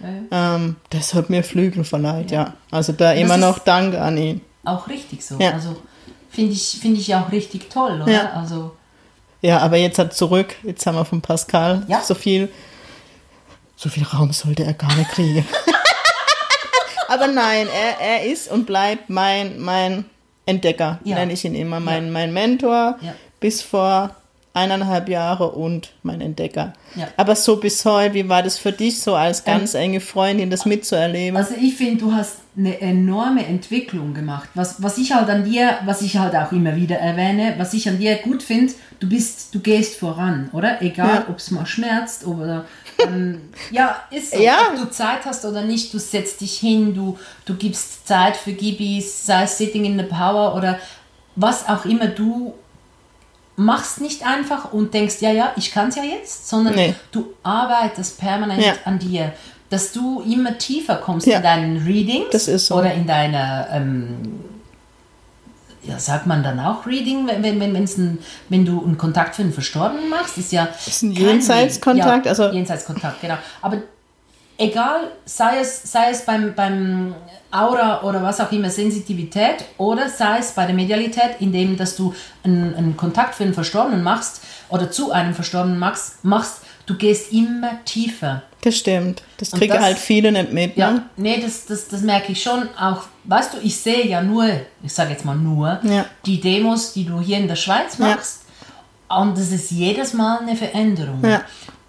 Ja, 0.00 0.08
ja. 0.50 0.54
Ähm, 0.56 0.76
das 0.90 1.14
hat 1.14 1.30
mir 1.30 1.42
Flügel 1.44 1.84
verleiht, 1.84 2.30
ja. 2.30 2.54
Also 2.70 2.92
da 2.92 3.12
immer 3.12 3.36
ist- 3.36 3.40
noch 3.40 3.58
Danke 3.60 4.00
an 4.02 4.16
ihn. 4.18 4.40
Auch 4.64 4.88
richtig 4.88 5.24
so. 5.24 5.36
Ja. 5.38 5.52
Also 5.52 5.76
finde 6.30 6.52
ich, 6.52 6.78
finde 6.80 7.00
ich 7.00 7.14
auch 7.14 7.30
richtig 7.30 7.70
toll, 7.70 8.00
oder? 8.02 8.10
Ja. 8.12 8.32
Also, 8.32 8.72
Ja, 9.42 9.58
aber 9.58 9.76
jetzt 9.76 9.98
hat 9.98 10.12
zurück, 10.14 10.56
jetzt 10.64 10.84
haben 10.86 10.96
wir 10.96 11.04
von 11.04 11.20
Pascal 11.20 11.84
Ja. 11.86 12.00
so 12.02 12.14
viel, 12.14 12.48
so 13.76 13.88
viel 13.88 14.02
Raum 14.04 14.32
sollte 14.32 14.64
er 14.64 14.72
gar 14.74 14.94
nicht 14.96 15.10
kriegen. 15.10 15.46
aber 17.14 17.28
nein, 17.28 17.66
er, 17.68 18.06
er 18.06 18.26
ist 18.30 18.50
und 18.50 18.66
bleibt 18.66 19.08
mein, 19.10 19.58
mein 19.60 20.04
Entdecker, 20.46 20.98
Ja. 21.04 21.16
nenne 21.16 21.32
ich 21.32 21.44
ihn 21.44 21.54
immer, 21.54 21.80
mein, 21.80 22.10
mein 22.12 22.32
Mentor 22.32 22.98
Ja. 23.00 23.14
bis 23.40 23.62
vor 23.62 24.10
eineinhalb 24.56 25.08
Jahre 25.08 25.50
und 25.50 25.90
mein 26.04 26.20
Entdecker. 26.20 26.74
Ja. 26.94 27.08
Aber 27.16 27.34
so 27.34 27.56
bis 27.56 27.84
heute, 27.84 28.14
wie 28.14 28.28
war 28.28 28.40
das 28.42 28.56
für 28.56 28.70
dich 28.70 29.00
so 29.00 29.16
als 29.16 29.42
ganz 29.44 29.74
enge 29.74 29.98
Freundin, 30.00 30.48
das 30.48 30.64
mitzuerleben? 30.64 31.36
also 31.36 31.54
ich 31.60 31.74
finde, 31.74 31.96
du 32.04 32.12
hast 32.12 32.36
eine 32.56 32.80
enorme 32.80 33.44
Entwicklung 33.44 34.14
gemacht. 34.14 34.48
Was, 34.54 34.80
was 34.80 34.96
ich 34.98 35.12
halt 35.12 35.28
an 35.28 35.42
dir, 35.42 35.78
was 35.86 36.02
ich 36.02 36.18
halt 36.18 36.36
auch 36.36 36.52
immer 36.52 36.76
wieder 36.76 36.96
erwähne, 36.98 37.54
was 37.58 37.74
ich 37.74 37.88
an 37.88 37.98
dir 37.98 38.14
gut 38.18 38.44
finde, 38.44 38.72
du 39.00 39.08
bist, 39.08 39.52
du 39.56 39.58
gehst 39.58 39.98
voran, 39.98 40.50
oder? 40.52 40.80
Egal, 40.80 41.08
Ja. 41.08 41.24
ob 41.28 41.38
es 41.38 41.50
mal 41.50 41.66
schmerzt 41.66 42.24
oder 42.24 42.64
ähm, 42.98 43.50
ja, 43.70 43.96
ist 44.10 44.32
so. 44.32 44.40
Ja. 44.42 44.68
Ob 44.70 44.76
du 44.76 44.90
Zeit 44.90 45.24
hast 45.24 45.44
oder 45.44 45.62
nicht, 45.62 45.92
du 45.94 45.98
setzt 45.98 46.40
dich 46.40 46.58
hin, 46.58 46.94
du, 46.94 47.18
du 47.44 47.54
gibst 47.54 48.06
Zeit 48.06 48.36
für 48.36 48.52
Gibis, 48.52 49.26
sei 49.26 49.44
es 49.44 49.58
Sitting 49.58 49.84
in 49.84 49.98
the 49.98 50.04
Power 50.04 50.54
oder 50.56 50.78
was 51.36 51.68
auch 51.68 51.84
immer 51.84 52.06
du 52.06 52.54
machst 53.56 54.00
nicht 54.00 54.26
einfach 54.26 54.72
und 54.72 54.94
denkst, 54.94 55.16
ja, 55.20 55.30
ja, 55.30 55.52
ich 55.56 55.70
kann 55.72 55.88
es 55.88 55.96
ja 55.96 56.02
jetzt, 56.02 56.48
sondern 56.48 56.74
Nee. 56.74 56.94
du 57.12 57.34
arbeitest 57.44 58.18
permanent 58.18 58.64
Ja. 58.64 58.72
an 58.84 58.98
dir, 58.98 59.32
dass 59.70 59.92
du 59.92 60.22
immer 60.22 60.58
tiefer 60.58 60.96
kommst 60.96 61.26
Ja. 61.26 61.36
in 61.36 61.42
deinen 61.42 61.76
Readings 61.86 62.44
so. 62.66 62.74
oder 62.76 62.92
in 62.92 63.06
deiner, 63.06 63.68
ähm, 63.70 64.16
ja, 65.86 65.98
sagt 65.98 66.26
man 66.26 66.42
dann 66.42 66.58
auch 66.60 66.86
Reading, 66.86 67.26
wenn, 67.26 67.42
wenn, 67.42 67.60
wenn, 67.60 67.74
wenn's 67.74 67.96
ein, 67.96 68.18
wenn 68.48 68.64
du 68.64 68.84
einen 68.84 68.98
Kontakt 68.98 69.36
für 69.36 69.42
einen 69.42 69.52
Verstorbenen 69.52 70.08
machst, 70.08 70.38
ist 70.38 70.52
ja 70.52 70.68
Ist 70.86 71.02
ein 71.02 71.12
Jenseitskontakt, 71.12 72.26
Ja, 72.26 72.30
also- 72.30 72.50
Jenseitskontakt, 72.50 73.20
genau. 73.20 73.36
Aber 73.60 73.78
egal, 74.58 75.10
sei 75.24 75.58
es, 75.60 75.82
sei 75.90 76.10
es 76.10 76.24
beim, 76.24 76.54
beim 76.54 77.14
Aura 77.50 78.02
oder 78.02 78.22
was 78.22 78.40
auch 78.40 78.50
immer, 78.52 78.70
Sensitivität 78.70 79.64
oder 79.78 80.08
sei 80.08 80.38
es 80.38 80.52
bei 80.52 80.66
der 80.66 80.74
Medialität, 80.74 81.36
indem 81.40 81.76
dass 81.76 81.96
du 81.96 82.14
einen, 82.42 82.74
einen 82.74 82.96
Kontakt 82.96 83.34
für 83.34 83.44
einen 83.44 83.54
Verstorbenen 83.54 84.02
machst 84.02 84.42
oder 84.68 84.90
zu 84.90 85.12
einem 85.12 85.34
Verstorbenen 85.34 85.78
machst, 85.78 86.24
machst 86.24 86.62
du 86.86 86.96
gehst 86.96 87.32
immer 87.32 87.84
tiefer. 87.84 88.42
Das 88.64 88.76
stimmt. 88.76 89.22
Das 89.38 89.50
kriegen 89.52 89.72
das- 89.74 89.82
halt 89.82 89.98
viele 89.98 90.32
nicht 90.32 90.52
mit. 90.52 90.76
Ja, 90.76 90.90
Ne? 90.92 91.02
nee, 91.16 91.40
das, 91.40 91.66
das, 91.66 91.88
das 91.88 92.00
merke 92.02 92.32
ich 92.32 92.42
schon. 92.42 92.68
Auch, 92.78 93.02
weißt 93.24 93.54
du, 93.54 93.58
ich 93.62 93.76
sehe 93.76 94.06
ja 94.06 94.22
nur, 94.22 94.46
ich 94.82 94.92
sage 94.92 95.10
jetzt 95.12 95.24
mal 95.24 95.36
nur, 95.36 95.80
Ja. 95.82 96.06
die 96.26 96.40
Demos, 96.40 96.92
die 96.92 97.04
du 97.04 97.20
hier 97.20 97.38
in 97.38 97.48
der 97.48 97.56
Schweiz 97.56 97.98
Ja. 97.98 98.06
machst. 98.06 98.42
Und 99.08 99.36
das 99.38 99.50
ist 99.52 99.70
jedes 99.70 100.14
Mal 100.14 100.38
eine 100.40 100.56
Veränderung. 100.56 101.20
Ja. 101.24 101.42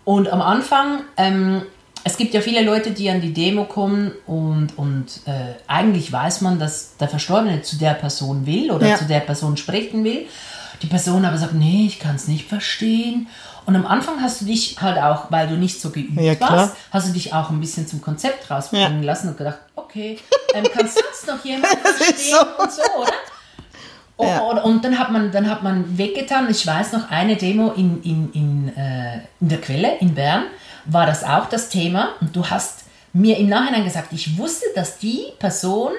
Und 0.04 0.28
am 0.32 0.42
Anfang, 0.42 1.02
ähm, 1.18 1.64
es 2.04 2.18
gibt 2.18 2.34
ja 2.36 2.42
viele 2.42 2.62
Leute, 2.62 2.92
die 2.92 3.10
an 3.10 3.20
die 3.22 3.34
Demo 3.34 3.64
kommen 3.64 4.12
und, 4.28 4.78
und 4.78 5.06
äh, 5.26 5.56
eigentlich 5.68 6.12
weiß 6.12 6.42
man, 6.42 6.60
dass 6.60 6.98
der 6.98 7.08
Verstorbene 7.08 7.62
zu 7.64 7.78
der 7.78 7.96
Person 7.96 8.46
will 8.46 8.70
oder 8.70 8.88
Ja. 8.90 8.96
zu 8.98 9.06
der 9.06 9.22
Person 9.22 9.58
sprechen 9.58 10.04
will. 10.04 10.28
Die 10.84 10.88
Person 10.88 11.26
aber 11.26 11.38
sagt, 11.38 11.54
nee, 11.54 11.86
ich 11.88 12.00
kann 12.00 12.16
es 12.16 12.28
nicht 12.28 12.48
verstehen. 12.48 13.28
Und 13.66 13.76
am 13.76 13.86
Anfang 13.86 14.22
hast 14.22 14.42
du 14.42 14.46
dich 14.46 14.80
halt 14.82 14.98
auch, 15.00 15.32
weil 15.32 15.48
du 15.48 15.56
nicht 15.56 15.82
so 15.82 15.90
geübt 15.90 16.20
Ja, 16.22 16.40
warst, 16.40 16.76
hast 16.92 17.08
du 17.10 17.14
dich 17.14 17.34
auch 17.34 17.50
ein 17.50 17.60
bisschen 17.60 17.88
zum 17.88 18.02
Konzept 18.02 18.50
rausbringen 18.52 19.02
lassen 19.04 19.30
und 19.30 19.38
gedacht, 19.38 19.58
okay, 19.76 20.20
ähm, 20.54 20.64
kann 20.72 20.88
sonst 20.88 21.28
noch 21.28 21.44
jemand 21.44 21.68
verstehen 21.84 22.16
so. 22.58 22.64
und 22.64 22.72
so, 22.72 22.82
oder? 23.02 23.12
Und, 24.18 24.28
Ja. 24.28 24.40
und, 24.42 24.58
und 24.60 24.86
dann 24.86 24.98
hat 24.98 25.12
man 25.12 25.32
dann 25.32 25.50
hat 25.50 25.62
man 25.64 25.98
weggetan. 25.98 26.50
Ich 26.50 26.66
weiß 26.66 26.94
noch, 26.94 27.10
eine 27.10 27.36
Demo 27.36 27.72
in, 27.72 28.02
in, 28.04 28.32
in, 28.34 28.78
äh, 28.78 29.16
in 29.42 29.50
der 29.50 29.60
Quelle 29.60 29.98
in 29.98 30.14
Bern 30.16 30.44
war 30.86 31.06
das 31.06 31.24
auch 31.24 31.50
das 31.50 31.68
Thema. 31.70 32.10
Und 32.22 32.36
du 32.36 32.46
hast 32.46 32.84
mir 33.14 33.38
im 33.38 33.50
Nachhinein 33.50 33.84
gesagt, 33.84 34.14
ich 34.14 34.38
wusste, 34.38 34.66
dass 34.76 35.00
die 35.00 35.24
Person, 35.40 35.92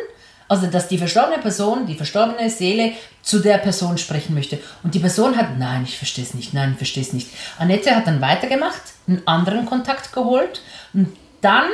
also 0.49 0.67
dass 0.67 0.89
die 0.89 0.99
verstorbene 0.99 1.39
Person, 1.43 1.87
die 1.87 1.95
verstorbene 1.95 2.49
Seele 2.51 2.93
zu 3.23 3.41
der 3.41 3.59
Person 3.59 3.99
sprechen 3.99 4.35
möchte. 4.35 4.59
Und 4.83 4.95
die 4.95 5.01
Person 5.01 5.37
hat, 5.37 5.59
nein, 5.59 5.83
ich 5.85 5.99
verstehe 5.99 6.25
es 6.25 6.35
nicht, 6.35 6.55
nein, 6.55 6.71
ich 6.73 6.77
verstehe 6.79 7.03
es 7.03 7.13
nicht. 7.13 7.29
Annette 7.59 7.95
hat 7.95 8.07
dann 8.07 8.21
weitergemacht, 8.21 8.83
einen 9.09 9.23
anderen 9.27 9.67
Kontakt 9.67 10.13
geholt 10.13 10.61
und 10.93 11.09
dann 11.41 11.67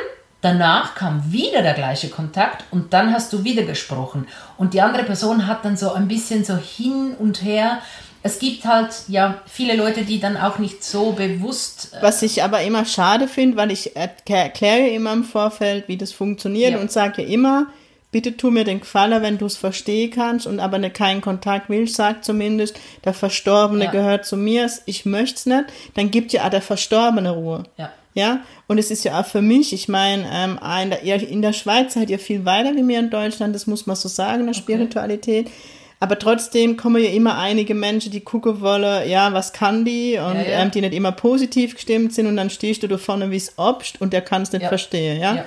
Danach 0.45 0.97
kam 0.97 1.31
wieder 1.31 1.63
der 1.63 1.75
gleiche 1.75 2.09
Kontakt 2.09 2.65
und 2.73 2.93
dann 2.93 3.13
hast 3.15 3.33
du 3.33 3.45
wieder 3.45 3.63
gesprochen. 3.63 4.27
Und 4.59 4.75
die 4.75 4.81
andere 4.81 5.05
Person 5.05 5.47
hat 5.47 5.65
dann 5.65 5.77
so 5.77 5.93
ein 5.93 6.09
bisschen 6.09 6.45
so 6.45 6.57
hin 6.57 7.15
und 7.17 7.45
her. 7.45 7.79
Es 8.25 8.41
gibt 8.41 8.65
halt 8.65 8.89
ja 9.07 9.41
viele 9.47 9.77
Leute, 9.77 10.03
die 10.03 10.19
dann 10.19 10.37
auch 10.37 10.59
nicht 10.59 10.83
so 10.83 11.13
bewusst. 11.13 11.93
äh, 11.97 12.03
Was 12.03 12.23
ich 12.23 12.43
aber 12.43 12.61
immer 12.63 12.85
schade 12.85 13.29
finde, 13.29 13.57
weil 13.57 13.71
ich 13.71 13.97
erk- 13.97 14.29
erkläre 14.35 14.89
immer 14.89 15.13
im 15.13 15.23
Vorfeld, 15.23 15.87
wie 15.87 15.97
das 15.97 16.11
funktioniert 16.11 16.73
Ja. 16.73 16.79
und 16.81 16.91
sage 16.91 17.23
immer, 17.23 17.69
bitte 18.13 18.37
tu 18.37 18.51
mir 18.51 18.63
den 18.65 18.81
Gefallen, 18.81 19.21
wenn 19.23 19.39
du 19.39 19.47
es 19.47 19.57
verstehen 19.57 20.11
kannst 20.11 20.47
und 20.47 20.61
aber 20.61 20.79
ne, 20.79 20.91
keinen 20.91 21.21
Kontakt 21.23 21.69
willst, 21.69 21.97
sag 21.97 22.23
zumindest, 22.25 22.79
der 23.05 23.15
Verstorbene 23.15 23.87
Ja. 23.87 23.91
gehört 23.91 24.25
zu 24.27 24.37
mir, 24.37 24.71
ich 24.87 25.05
möchte 25.05 25.37
es 25.37 25.47
nicht, 25.47 25.65
dann 25.95 26.11
gibt 26.13 26.33
ja 26.33 26.45
auch 26.45 26.51
der 26.51 26.63
Verstorbene 26.63 27.31
Ruhe. 27.33 27.65
Ja. 27.79 27.91
Ja, 28.15 28.41
und 28.69 28.77
es 28.77 28.91
ist 28.91 29.05
ja 29.05 29.19
auch 29.19 29.25
für 29.25 29.41
mich, 29.41 29.73
ich 29.73 29.89
meine, 29.89 30.27
ähm, 30.31 30.59
in, 30.83 30.91
der, 30.91 31.03
in 31.27 31.41
der 31.41 31.55
Schweiz 31.55 31.95
seid 31.95 32.11
ihr 32.11 32.19
viel 32.19 32.45
weiter 32.45 32.77
wie 32.77 32.83
mir 32.83 32.99
in 32.99 33.09
Deutschland, 33.09 33.55
das 33.55 33.67
muss 33.67 33.87
man 33.87 33.97
so 33.97 34.07
sagen, 34.07 34.41
in 34.41 34.47
der 34.49 34.53
Spiritualität. 34.55 35.51
Aber 35.99 36.19
trotzdem 36.19 36.77
kommen 36.77 37.03
ja 37.03 37.09
immer 37.09 37.39
einige 37.39 37.75
Menschen, 37.75 38.13
die 38.13 38.21
gucken 38.21 38.61
wollen, 38.61 39.09
ja, 39.09 39.33
was 39.33 39.55
kann 39.55 39.87
die 39.87 40.19
und 40.19 40.35
Ja, 40.35 40.43
ja. 40.43 40.61
Ähm, 40.61 40.71
die 40.71 40.83
nicht 40.83 40.93
immer 40.93 41.13
positiv 41.13 41.75
gestimmt 41.77 42.13
sind 42.13 42.27
und 42.27 42.37
dann 42.37 42.51
stehst 42.51 42.83
du 42.83 42.87
da 42.89 42.99
vorne 42.99 43.31
wie 43.31 43.37
es 43.37 43.55
obst 43.57 43.99
und 44.03 44.13
der 44.13 44.21
kann 44.21 44.43
es 44.43 44.53
nicht 44.53 44.63
Ja. 44.63 44.69
verstehen, 44.69 45.19
ja. 45.19 45.45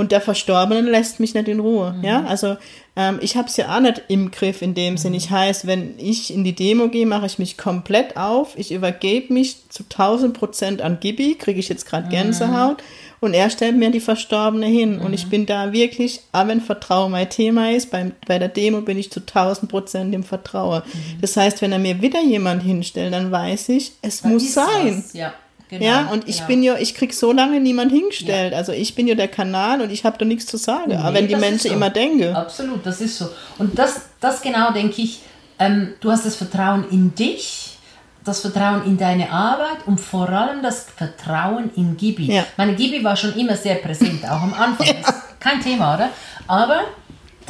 Und 0.00 0.12
der 0.12 0.20
Verstorbene 0.20 0.80
lässt 0.80 1.20
mich 1.20 1.34
nicht 1.34 1.46
in 1.48 1.60
Ruhe, 1.60 1.94
Mhm. 1.98 2.04
ja. 2.04 2.24
Also 2.24 2.56
ähm, 2.96 3.18
ich 3.22 3.36
habe 3.36 3.48
es 3.48 3.56
ja 3.56 3.76
auch 3.76 3.80
nicht 3.80 4.02
im 4.08 4.30
Griff 4.30 4.62
in 4.62 4.74
dem 4.74 4.96
Sinn. 4.96 5.14
Ich 5.14 5.30
heißt, 5.30 5.66
wenn 5.66 5.94
ich 5.98 6.32
in 6.34 6.42
die 6.42 6.54
Demo 6.54 6.88
gehe, 6.88 7.06
mache 7.06 7.26
ich 7.26 7.38
mich 7.38 7.56
komplett 7.56 8.16
auf. 8.16 8.58
Ich 8.58 8.72
übergebe 8.72 9.32
mich 9.32 9.68
zu 9.68 9.84
1000 9.84 10.32
Prozent 10.36 10.82
an 10.82 10.98
Gibi, 11.00 11.36
kriege 11.36 11.60
ich 11.60 11.68
jetzt 11.68 11.86
gerade 11.86 12.06
Mhm. 12.06 12.10
Gänsehaut. 12.10 12.82
Und 13.20 13.34
er 13.34 13.50
stellt 13.50 13.76
mir 13.76 13.90
die 13.90 14.00
Verstorbene 14.00 14.66
hin. 14.66 14.98
Und 14.98 15.12
ich 15.12 15.26
bin 15.28 15.44
da 15.44 15.72
wirklich, 15.72 16.20
auch 16.32 16.48
wenn 16.48 16.60
Vertrauen 16.62 17.12
mein 17.12 17.28
Thema 17.28 17.70
ist, 17.70 17.90
beim, 17.90 18.12
bei 18.26 18.38
der 18.38 18.48
Demo 18.48 18.80
bin 18.80 18.96
ich 18.98 19.10
zu 19.12 19.20
1000 19.20 19.70
Prozent 19.70 20.14
im 20.14 20.22
Vertrauen. 20.24 20.82
Mhm. 20.86 21.20
Das 21.20 21.36
heißt, 21.36 21.60
wenn 21.60 21.72
er 21.72 21.78
mir 21.78 22.00
wieder 22.00 22.22
jemand 22.22 22.62
hinstellt, 22.62 23.12
dann 23.12 23.30
weiß 23.30 23.68
ich, 23.68 23.92
es 24.00 24.22
da 24.22 24.28
muss 24.28 24.54
sein. 24.54 25.04
was. 25.04 25.12
Ja, 25.12 25.34
genau, 25.70 25.84
Ja, 25.84 26.08
und 26.12 26.28
ich 26.28 26.36
genau. 26.36 26.48
bin 26.48 26.62
ja, 26.62 26.76
ich 26.76 26.94
krieg 26.94 27.14
so 27.14 27.32
lange 27.32 27.60
niemand 27.60 27.90
hingestellt. 27.92 28.52
Also 28.52 28.72
ich 28.72 28.94
bin 28.94 29.06
ja 29.08 29.14
der 29.14 29.28
Kanal 29.28 29.80
und 29.80 29.90
ich 29.90 30.04
habe 30.04 30.18
da 30.18 30.24
nichts 30.26 30.44
zu 30.46 30.56
sagen. 30.58 30.92
aber 30.96 31.10
Nee, 31.12 31.18
wenn 31.18 31.28
die 31.28 31.36
Menschen 31.36 31.68
so. 31.70 31.74
immer 31.74 31.88
denken. 31.90 32.36
Absolut, 32.36 32.84
das 32.84 33.00
ist 33.00 33.16
so. 33.16 33.28
Und 33.58 33.78
das, 33.78 34.02
das 34.20 34.42
genau 34.42 34.72
denke 34.72 35.00
ich, 35.00 35.20
ähm, 35.58 35.94
du 36.00 36.10
hast 36.10 36.26
das 36.26 36.36
Vertrauen 36.36 36.84
in 36.90 37.14
dich, 37.14 37.78
das 38.24 38.40
Vertrauen 38.40 38.84
in 38.84 38.98
deine 38.98 39.30
Arbeit 39.32 39.86
und 39.86 39.98
vor 39.98 40.28
allem 40.28 40.62
das 40.62 40.86
Vertrauen 40.94 41.70
in 41.76 41.96
Gibi. 41.96 42.32
Ja. 42.34 42.44
Meine 42.58 42.74
Gibi 42.74 43.02
war 43.02 43.16
schon 43.16 43.34
immer 43.34 43.56
sehr 43.56 43.76
präsent, 43.76 44.24
auch 44.24 44.42
am 44.42 44.52
Anfang. 44.52 44.86
Ist 45.00 45.14
kein 45.40 45.60
Thema, 45.62 45.94
oder? 45.94 46.10
Aber 46.46 46.80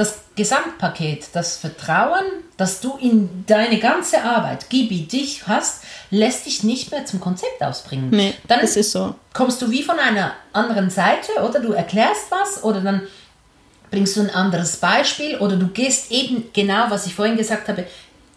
das 0.01 0.21
Gesamtpaket, 0.35 1.29
das 1.35 1.59
Vertrauen, 1.59 2.25
dass 2.57 2.81
du 2.81 2.97
in 2.97 3.45
deine 3.47 3.79
ganze 3.79 4.23
Arbeit, 4.23 4.71
Gibi, 4.71 5.03
dich 5.03 5.47
hast, 5.47 5.83
lässt 6.11 6.47
dich 6.47 6.65
nicht 6.65 6.91
mehr 6.91 7.05
zum 7.05 7.21
Konzept 7.21 7.63
ausbringen. 7.63 8.09
Nee, 8.11 8.33
dann 8.49 8.61
das 8.63 8.77
ist 8.77 8.93
so. 8.93 9.15
kommst 9.35 9.61
du 9.61 9.71
wie 9.71 9.83
von 9.83 9.99
einer 9.99 10.33
anderen 10.55 10.89
Seite 10.89 11.33
oder 11.47 11.61
du 11.61 11.73
erklärst 11.73 12.31
was 12.31 12.65
oder 12.65 12.81
dann 12.81 13.03
bringst 13.91 14.17
du 14.17 14.21
ein 14.23 14.31
anderes 14.31 14.79
Beispiel 14.79 15.37
oder 15.37 15.57
du 15.57 15.67
gehst 15.69 16.11
eben 16.11 16.45
genau, 16.55 16.87
was 16.89 17.05
ich 17.05 17.15
vorhin 17.15 17.37
gesagt 17.37 17.69
habe, 17.69 17.87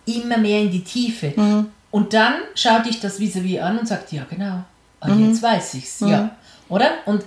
immer 0.05 0.37
mehr 0.37 0.59
in 0.59 0.71
die 0.71 0.83
Tiefe. 0.83 1.31
Mhm. 1.33 1.71
Und 1.91 2.13
dann 2.13 2.33
schaut 2.55 2.85
dich 2.87 2.99
das 2.99 3.19
vis-à-vis 3.19 3.61
an 3.61 3.79
und 3.79 3.87
sagt, 3.87 4.11
ja 4.11 4.25
genau, 4.29 4.63
ah, 4.99 5.07
Mhm. 5.07 5.29
jetzt 5.29 5.41
weiß 5.41 5.75
ich's, 5.75 6.01
ja. 6.01 6.31
Oder? 6.67 6.89
Und 7.05 7.23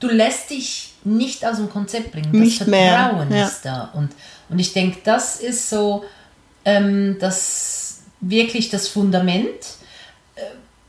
du 0.00 0.08
lässt 0.08 0.48
dich 0.48 0.92
nicht 1.06 1.46
aus 1.46 1.56
dem 1.56 1.70
Konzept 1.70 2.12
bringen. 2.12 2.32
Das 2.32 2.40
Nicht 2.40 2.66
mehr, 2.66 2.98
Vertrauen 2.98 3.32
ja. 3.32 3.46
ist 3.46 3.64
da. 3.64 3.90
Und, 3.94 4.10
und 4.48 4.58
ich 4.58 4.72
denke, 4.72 4.98
das 5.04 5.40
ist 5.40 5.70
so 5.70 6.04
ähm, 6.64 7.16
das 7.20 8.02
wirklich 8.20 8.68
das 8.68 8.88
Fundament, 8.88 9.48
äh, 10.34 10.40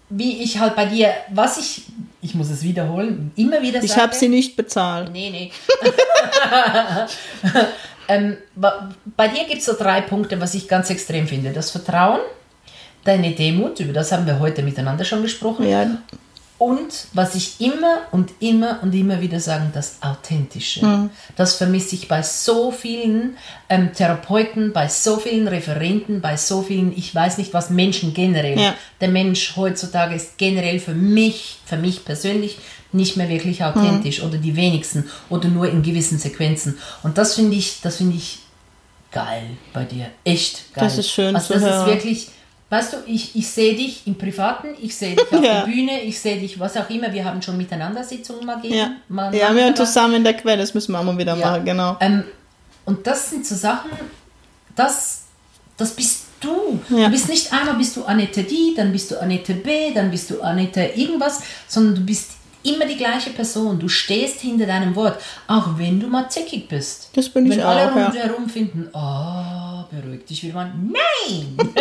wie 0.09 0.41
ich 0.41 0.59
halt 0.59 0.75
bei 0.75 0.85
dir, 0.85 1.13
was 1.29 1.57
ich, 1.57 1.83
ich 2.21 2.33
muss 2.33 2.49
es 2.49 2.63
wiederholen, 2.63 3.31
immer 3.35 3.61
wieder 3.61 3.83
Ich 3.83 3.91
sage. 3.91 4.01
habe 4.01 4.15
sie 4.15 4.27
nicht 4.27 4.55
bezahlt. 4.55 5.11
Nee, 5.11 5.29
nee. 5.29 5.51
ähm, 8.07 8.37
bei 8.55 9.27
dir 9.27 9.45
gibt 9.45 9.59
es 9.59 9.65
so 9.65 9.73
drei 9.77 10.01
Punkte, 10.01 10.41
was 10.41 10.53
ich 10.55 10.67
ganz 10.67 10.89
extrem 10.89 11.27
finde. 11.27 11.51
Das 11.51 11.71
Vertrauen, 11.71 12.21
deine 13.03 13.31
Demut, 13.31 13.79
über 13.79 13.93
das 13.93 14.11
haben 14.11 14.25
wir 14.25 14.39
heute 14.39 14.63
miteinander 14.63 15.05
schon 15.05 15.21
gesprochen. 15.21 15.67
Ja, 15.67 15.85
Und 16.59 17.05
was 17.13 17.35
ich 17.35 17.61
immer 17.61 18.01
und 18.11 18.31
immer 18.39 18.79
und 18.81 18.93
immer 18.95 19.21
wieder 19.21 19.39
sagen, 19.39 19.69
das 19.75 19.97
Authentische. 20.01 20.83
Mhm. 20.83 21.09
Das 21.35 21.53
vermisse 21.55 21.93
ich 21.93 22.07
bei 22.07 22.23
so 22.23 22.71
vielen 22.71 23.37
ähm, 23.69 23.93
Therapeuten, 23.93 24.73
bei 24.73 24.87
so 24.87 25.17
vielen 25.17 25.47
Referenten, 25.47 26.19
bei 26.19 26.35
so 26.35 26.63
vielen, 26.63 26.97
ich 26.97 27.13
weiß 27.13 27.37
nicht 27.37 27.53
was, 27.53 27.69
Menschen 27.69 28.15
generell. 28.15 28.59
Ja. 28.59 28.73
Der 29.01 29.09
Mensch 29.09 29.55
heutzutage 29.55 30.15
ist 30.15 30.39
generell 30.39 30.79
für 30.79 30.95
mich, 30.95 31.57
für 31.65 31.77
mich 31.77 32.03
persönlich, 32.03 32.57
nicht 32.91 33.17
mehr 33.17 33.29
wirklich 33.29 33.63
authentisch 33.63 34.19
Mhm. 34.21 34.27
oder 34.27 34.37
die 34.39 34.55
wenigsten 34.55 35.09
oder 35.29 35.49
nur 35.49 35.69
in 35.69 35.83
gewissen 35.83 36.17
Sequenzen. 36.17 36.79
Und 37.03 37.19
das 37.19 37.35
finde 37.35 37.55
ich, 37.55 37.81
das 37.81 37.97
finde 37.97 38.15
ich 38.15 38.39
geil 39.11 39.43
bei 39.73 39.83
dir. 39.83 40.07
Echt 40.23 40.73
geil. 40.73 40.85
Das 40.85 40.97
ist 40.97 41.11
schön 41.11 41.35
also 41.35 41.47
zu 41.47 41.53
das 41.53 41.63
hören. 41.63 41.81
ist 41.87 41.93
wirklich, 41.93 42.29
weißt 42.69 42.93
du, 42.93 42.97
ich, 43.05 43.35
ich 43.35 43.47
sehe 43.47 43.75
dich 43.75 44.05
im 44.07 44.15
Privaten, 44.17 44.67
ich 44.81 44.95
sehe 44.95 45.15
dich 45.15 45.25
auf 45.31 45.31
Ja. 45.43 45.61
der 45.61 45.65
Bühne, 45.71 46.01
ich 46.01 46.19
sehe 46.19 46.39
dich, 46.39 46.59
was 46.59 46.75
auch 46.77 46.89
immer. 46.89 47.11
Wir 47.13 47.23
haben 47.25 47.41
schon 47.41 47.57
miteinander 47.57 48.03
Sitzungen 48.03 48.45
mal 48.45 48.55
gegeben. 48.55 48.75
ja. 48.75 48.91
Mal 49.07 49.33
ja, 49.33 49.47
wir 49.47 49.53
miteinander. 49.53 49.85
zusammen 49.85 50.15
in 50.15 50.23
der 50.23 50.33
Quelle, 50.33 50.57
das 50.57 50.73
müssen 50.73 50.91
wir 50.91 50.99
auch 50.99 51.03
mal 51.03 51.17
wieder 51.17 51.35
Ja. 51.37 51.51
machen, 51.51 51.65
genau. 51.65 51.97
Ähm, 51.99 52.23
und 52.85 53.05
das 53.07 53.29
sind 53.29 53.45
so 53.45 53.55
Sachen, 53.55 53.91
das, 54.75 55.23
das 55.77 55.93
bist 55.95 56.23
du. 56.39 56.79
Ja. 56.89 57.05
Du 57.05 57.11
bist 57.11 57.29
nicht 57.29 57.51
einmal 57.51 57.75
bist 57.75 57.95
du 57.97 58.03
Annette 58.05 58.43
die, 58.43 58.73
dann 58.75 58.91
bist 58.91 59.11
du 59.11 59.19
Annette 59.19 59.53
B, 59.55 59.93
dann 59.93 60.11
bist 60.11 60.29
du 60.29 60.41
Annette 60.41 60.81
irgendwas, 60.95 61.41
sondern 61.67 61.95
du 61.95 62.01
bist 62.01 62.31
immer 62.63 62.85
die 62.85 62.97
gleiche 62.97 63.29
Person. 63.31 63.79
Du 63.79 63.87
stehst 63.87 64.41
hinter 64.41 64.65
deinem 64.65 64.95
Wort, 64.95 65.19
auch 65.47 65.77
wenn 65.77 65.99
du 65.99 66.07
mal 66.07 66.29
zickig 66.29 66.67
bist. 66.67 67.09
Das 67.13 67.29
bin 67.29 67.45
ich 67.45 67.51
wenn 67.53 67.61
alle 67.61 67.91
auch, 67.91 67.95
ja. 67.95 68.05
rundherum 68.07 68.49
finden, 68.49 68.89
oh, 68.93 69.83
beruhig 69.89 70.25
dich 70.25 70.43
wieder 70.43 70.53
mal. 70.55 70.71
Nein! 70.75 71.57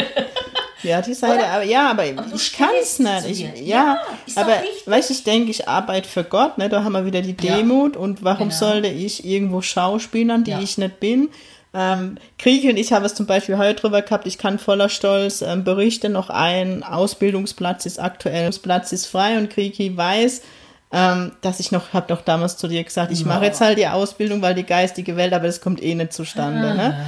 Ja, 0.83 1.01
die 1.03 1.15
Seite, 1.15 1.39
Oder? 1.39 1.49
aber 1.49 1.63
ja, 1.65 1.91
aber 1.91 2.05
ich 2.35 2.53
kann 2.57 2.69
es 2.81 2.99
nicht. 2.99 3.27
Ich, 3.27 3.41
ja, 3.41 3.55
Ja, 3.65 3.99
aber 4.37 4.55
weißt 4.85 5.09
du, 5.11 5.15
ich 5.15 5.25
denke, 5.25 5.51
ich 5.51 5.67
arbeite 5.69 6.09
für 6.09 6.23
Gott, 6.25 6.59
ne? 6.59 6.69
Da 6.69 6.85
haben 6.85 6.93
wir 6.93 7.05
wieder 7.07 7.23
die 7.23 7.37
Ja. 7.45 7.57
Demut 7.57 7.97
und 7.97 8.23
warum 8.23 8.49
Genau. 8.51 8.59
sollte 8.61 8.89
ich 8.89 9.25
irgendwo 9.25 9.63
Schauspielern, 9.63 10.45
die 10.45 10.51
Ja. 10.53 10.61
ich 10.61 10.77
nicht 10.79 11.01
bin? 11.01 11.31
Ähm, 11.75 12.17
Kriege 12.39 12.71
und 12.71 12.77
ich 12.79 12.93
habe 12.93 13.05
es 13.07 13.15
zum 13.15 13.27
Beispiel 13.27 13.59
heute 13.59 13.81
drüber 13.81 14.01
gehabt, 14.03 14.27
ich 14.27 14.39
kann 14.39 14.59
voller 14.59 14.89
Stolz 14.89 15.43
ähm, 15.43 15.63
berichten, 15.65 16.13
noch 16.13 16.31
ein 16.31 16.83
Ausbildungsplatz 16.83 17.85
ist 17.87 17.99
aktuell, 18.01 18.47
das 18.47 18.59
Platz 18.59 18.93
ist 18.93 19.07
frei 19.07 19.37
und 19.37 19.51
Kriki 19.51 19.95
weiß, 19.97 20.43
ähm, 20.93 21.33
dass 21.43 21.61
ich 21.61 21.73
noch, 21.73 21.93
habe 21.93 22.07
doch 22.09 22.23
damals 22.23 22.57
zu 22.57 22.69
dir 22.69 22.83
gesagt, 22.85 23.13
ich 23.13 23.25
mache 23.27 23.45
jetzt 23.45 23.61
halt 23.61 23.77
die 23.77 23.89
Ausbildung, 23.89 24.41
weil 24.41 24.55
die 24.55 24.63
geistige 24.63 25.17
Welt, 25.17 25.33
aber 25.35 25.47
das 25.47 25.61
kommt 25.61 25.83
eh 25.83 25.95
nicht 25.95 26.13
zustande. 26.13 26.75
Ne? 26.75 27.07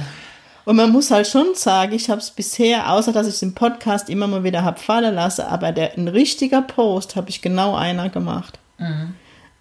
Und 0.65 0.75
man 0.75 0.91
muss 0.91 1.11
halt 1.11 1.27
schon 1.27 1.55
sagen, 1.55 1.93
ich 1.93 2.09
habe 2.09 2.21
es 2.21 2.31
bisher, 2.31 2.91
außer 2.91 3.11
dass 3.11 3.27
ich 3.27 3.35
es 3.35 3.41
im 3.41 3.55
Podcast 3.55 4.09
immer 4.09 4.27
mal 4.27 4.43
wieder 4.43 4.63
habe 4.63 4.79
fallen 4.79 5.15
lassen, 5.15 5.41
aber 5.41 5.71
der, 5.71 5.97
ein 5.97 6.07
richtiger 6.07 6.61
Post 6.61 7.15
habe 7.15 7.29
ich 7.29 7.41
genau 7.41 7.75
einer 7.75 8.09
gemacht. 8.09 8.59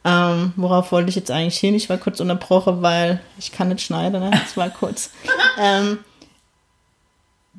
Ähm, 0.04 0.52
worauf 0.56 0.92
wollte 0.92 1.10
ich 1.10 1.16
jetzt 1.16 1.30
eigentlich 1.30 1.58
hin? 1.58 1.74
Ich 1.74 1.90
war 1.90 1.98
kurz 1.98 2.20
unterbrochen, 2.20 2.82
weil 2.82 3.20
ich 3.38 3.52
kann 3.52 3.68
nicht 3.68 3.82
schneiden, 3.82 4.20
ne? 4.20 4.30
Das 4.30 4.56
war 4.56 4.70
kurz. 4.70 5.10
ähm, 5.60 5.98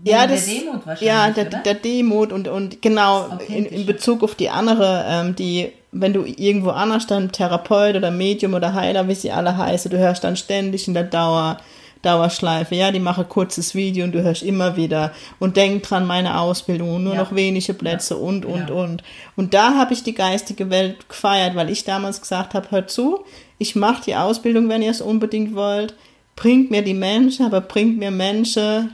ja, 0.03 0.22
Wegen 0.22 0.27
der 0.27 0.27
das, 0.27 0.46
Demut 0.46 0.88
wahrscheinlich, 0.88 1.01
ja, 1.01 1.29
der, 1.31 1.46
der 1.46 1.74
Demut 1.74 2.31
und, 2.31 2.48
und 2.48 2.81
genau 2.81 3.38
in, 3.48 3.65
in 3.65 3.86
Bezug 3.86 4.24
auf 4.24 4.36
die 4.36 4.50
andere, 4.50 5.05
ähm, 5.08 5.36
die, 5.36 5.74
wenn 5.91 6.13
du 6.13 6.24
irgendwo 6.24 6.69
anders 6.69 7.05
dann 7.05 7.31
Therapeut 7.31 7.96
oder 7.96 8.10
Medium 8.10 8.53
oder 8.53 8.74
Heiler, 8.74 9.08
wie 9.10 9.15
sie 9.15 9.31
alle 9.31 9.58
heißen, 9.58 9.91
du 9.91 9.98
hörst 9.98 10.24
dann 10.24 10.38
ständig 10.38 10.88
in 10.88 10.93
der 10.93 11.03
Dauer, 11.03 11.58
Dauerschleife, 12.01 12.75
ja, 12.75 12.91
die 12.91 13.00
machen 13.00 13.27
kurzes 13.27 13.75
Video 13.75 14.06
und 14.06 14.13
du 14.13 14.22
hörst 14.24 14.41
immer 14.44 14.77
wieder 14.77 15.12
und 15.39 15.58
denk 15.58 15.84
dran, 15.84 16.08
meine 16.08 16.39
Ausbildung, 16.39 17.03
nur 17.03 17.13
Ja. 17.13 17.22
noch 17.22 17.36
wenige 17.36 17.74
Plätze 17.74 18.15
und, 18.15 18.46
und, 18.46 18.68
genau. 18.68 18.84
und. 18.84 19.03
Und 19.36 19.53
da 19.53 19.75
habe 19.75 19.94
ich 19.94 20.03
die 20.03 20.13
geistige 20.13 20.70
Welt 20.70 21.10
gefeiert, 21.10 21.56
weil 21.56 21.70
ich 21.70 21.84
damals 21.84 22.22
gesagt 22.22 22.53
habe, 22.53 22.72
hört 22.72 22.89
zu, 22.89 23.25
ich 23.58 23.75
mache 23.75 24.03
die 24.06 24.15
Ausbildung, 24.15 24.70
wenn 24.70 24.82
ihr 24.82 24.91
es 24.91 25.01
unbedingt 25.01 25.56
wollt, 25.56 25.94
bringt 26.38 26.72
mir 26.72 26.82
die 26.82 26.94
Menschen, 26.94 27.46
aber 27.46 27.60
bringt 27.60 27.98
mir 27.98 28.12
Menschen, 28.12 28.94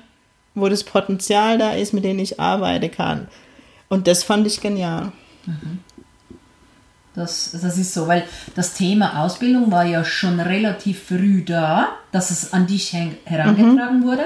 wo 0.55 0.67
das 0.67 0.83
Potenzial 0.83 1.59
da 1.59 1.73
ist, 1.73 1.93
mit 1.93 2.03
denen 2.03 2.19
ich 2.19 2.39
arbeiten 2.39 2.89
kann. 2.89 3.27
Und 3.87 4.07
das 4.07 4.23
fand 4.23 4.47
ich 4.47 4.61
genial. 4.61 5.11
Das, 7.15 7.51
das 7.53 7.77
ist 7.77 7.93
so, 7.93 8.07
weil 8.07 8.23
das 8.55 8.73
Thema 8.73 9.21
Ausbildung 9.23 9.71
war 9.71 9.85
ja 9.85 10.03
schon 10.03 10.39
relativ 10.39 11.03
früh 11.07 11.43
da, 11.43 11.89
dass 12.11 12.29
es 12.31 12.51
an 12.53 12.67
dich 12.67 12.91
her- 12.93 13.11
herangetragen 13.23 14.03
wurde. 14.03 14.25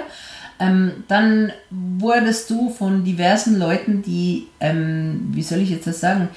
Ähm, 0.60 1.04
dann 1.08 1.54
wurdest 1.70 2.50
du 2.50 2.70
von 2.70 3.04
diversen 3.04 3.58
Leuten, 3.60 4.02
die, 4.02 4.48
ähm, 4.60 5.30
wie 5.32 5.44
soll 5.44 5.60
ich 5.60 5.70
jetzt 5.70 5.88
das 5.88 6.00
sagen, 6.02 6.30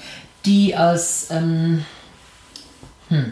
die 0.45 0.75
als, 0.75 1.27
ähm, 1.31 1.83
hm, 3.09 3.31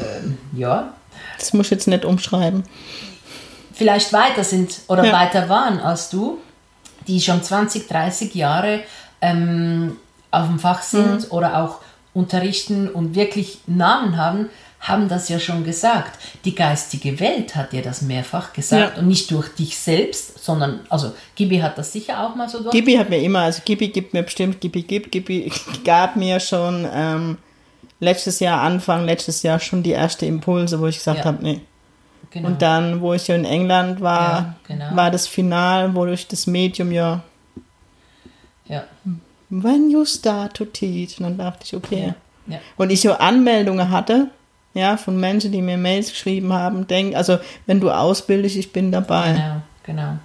ähm, 0.00 0.38
ja, 0.52 0.92
Das 1.38 1.52
muss 1.52 1.66
ich 1.66 1.70
jetzt 1.72 1.88
nicht 1.88 2.04
umschreiben. 2.04 2.64
vielleicht 3.72 4.12
weiter 4.12 4.44
sind 4.44 4.80
oder 4.88 5.04
Ja. 5.04 5.12
weiter 5.12 5.48
waren 5.48 5.80
als 5.80 6.10
du, 6.10 6.38
die 7.06 7.20
schon 7.20 7.42
20, 7.42 7.88
30 7.88 8.34
Jahre 8.34 8.80
ähm, 9.20 9.96
auf 10.30 10.46
dem 10.46 10.58
Fach 10.58 10.82
sind 10.82 11.22
Mhm. 11.24 11.30
oder 11.30 11.56
auch 11.62 11.80
unterrichten 12.18 12.88
und 12.88 13.14
wirklich 13.14 13.58
Namen 13.66 14.16
haben, 14.16 14.48
haben 14.80 15.08
das 15.08 15.28
ja 15.28 15.38
schon 15.40 15.64
gesagt. 15.64 16.18
Die 16.44 16.54
geistige 16.54 17.18
Welt 17.20 17.56
hat 17.56 17.72
dir 17.72 17.82
das 17.82 18.02
mehrfach 18.02 18.52
gesagt 18.52 18.96
Ja. 18.96 19.00
und 19.02 19.08
nicht 19.08 19.30
durch 19.30 19.48
dich 19.54 19.76
selbst, 19.76 20.42
sondern, 20.44 20.80
also 20.88 21.12
Gibi 21.34 21.58
hat 21.58 21.78
das 21.78 21.92
sicher 21.92 22.24
auch 22.24 22.34
mal 22.36 22.48
so 22.48 22.62
durch. 22.62 22.72
Gibi 22.72 22.94
hat 22.94 23.10
mir 23.10 23.18
immer, 23.20 23.40
also 23.40 23.60
Gibi 23.64 23.88
gibt 23.88 24.14
mir 24.14 24.22
bestimmt, 24.22 24.60
Gibi 24.60 24.82
gibt, 24.82 25.10
Gibi 25.12 25.50
gab 25.84 26.14
mir 26.16 26.38
schon 26.38 26.86
ähm, 26.92 27.38
letztes 28.00 28.38
Jahr, 28.40 28.60
Anfang 28.62 29.04
letztes 29.04 29.42
Jahr 29.42 29.58
schon 29.58 29.82
die 29.82 29.90
erste 29.90 30.26
Impulse, 30.26 30.78
wo 30.80 30.86
ich 30.86 30.98
gesagt 30.98 31.18
Ja. 31.20 31.24
habe, 31.24 31.42
nee. 31.42 31.60
genau. 32.30 32.48
Und 32.48 32.62
dann, 32.62 33.00
wo 33.00 33.14
ich 33.14 33.26
ja 33.26 33.34
in 33.34 33.44
England 33.44 34.00
war, 34.00 34.30
Ja, 34.38 34.54
genau. 34.68 34.94
war 34.96 35.10
das 35.10 35.26
Final, 35.26 35.94
wo 35.96 36.04
durch 36.04 36.28
das 36.28 36.46
Medium 36.46 36.92
ja, 36.92 37.22
ja, 38.68 38.84
when 39.50 39.90
you 39.90 40.04
start 40.04 40.54
to 40.54 40.64
teach, 40.64 41.18
und 41.18 41.24
dann 41.24 41.38
dachte 41.38 41.64
ich, 41.64 41.74
okay. 41.74 42.14
ja, 42.46 42.54
ja. 42.54 42.60
Und 42.76 42.90
ich 42.90 43.00
so 43.00 43.12
Anmeldungen 43.12 43.90
hatte, 43.90 44.28
ja, 44.74 44.96
von 44.96 45.18
Menschen, 45.18 45.52
die 45.52 45.62
mir 45.62 45.76
Mails 45.76 46.10
geschrieben 46.10 46.52
haben, 46.52 46.86
denk, 46.86 47.16
also 47.16 47.38
wenn 47.66 47.80
du 47.80 47.90
ausbildest, 47.90 48.56
ich 48.56 48.72
bin 48.72 48.92
dabei. 48.92 49.32
Genau, 49.32 49.62
genau. 49.82 50.18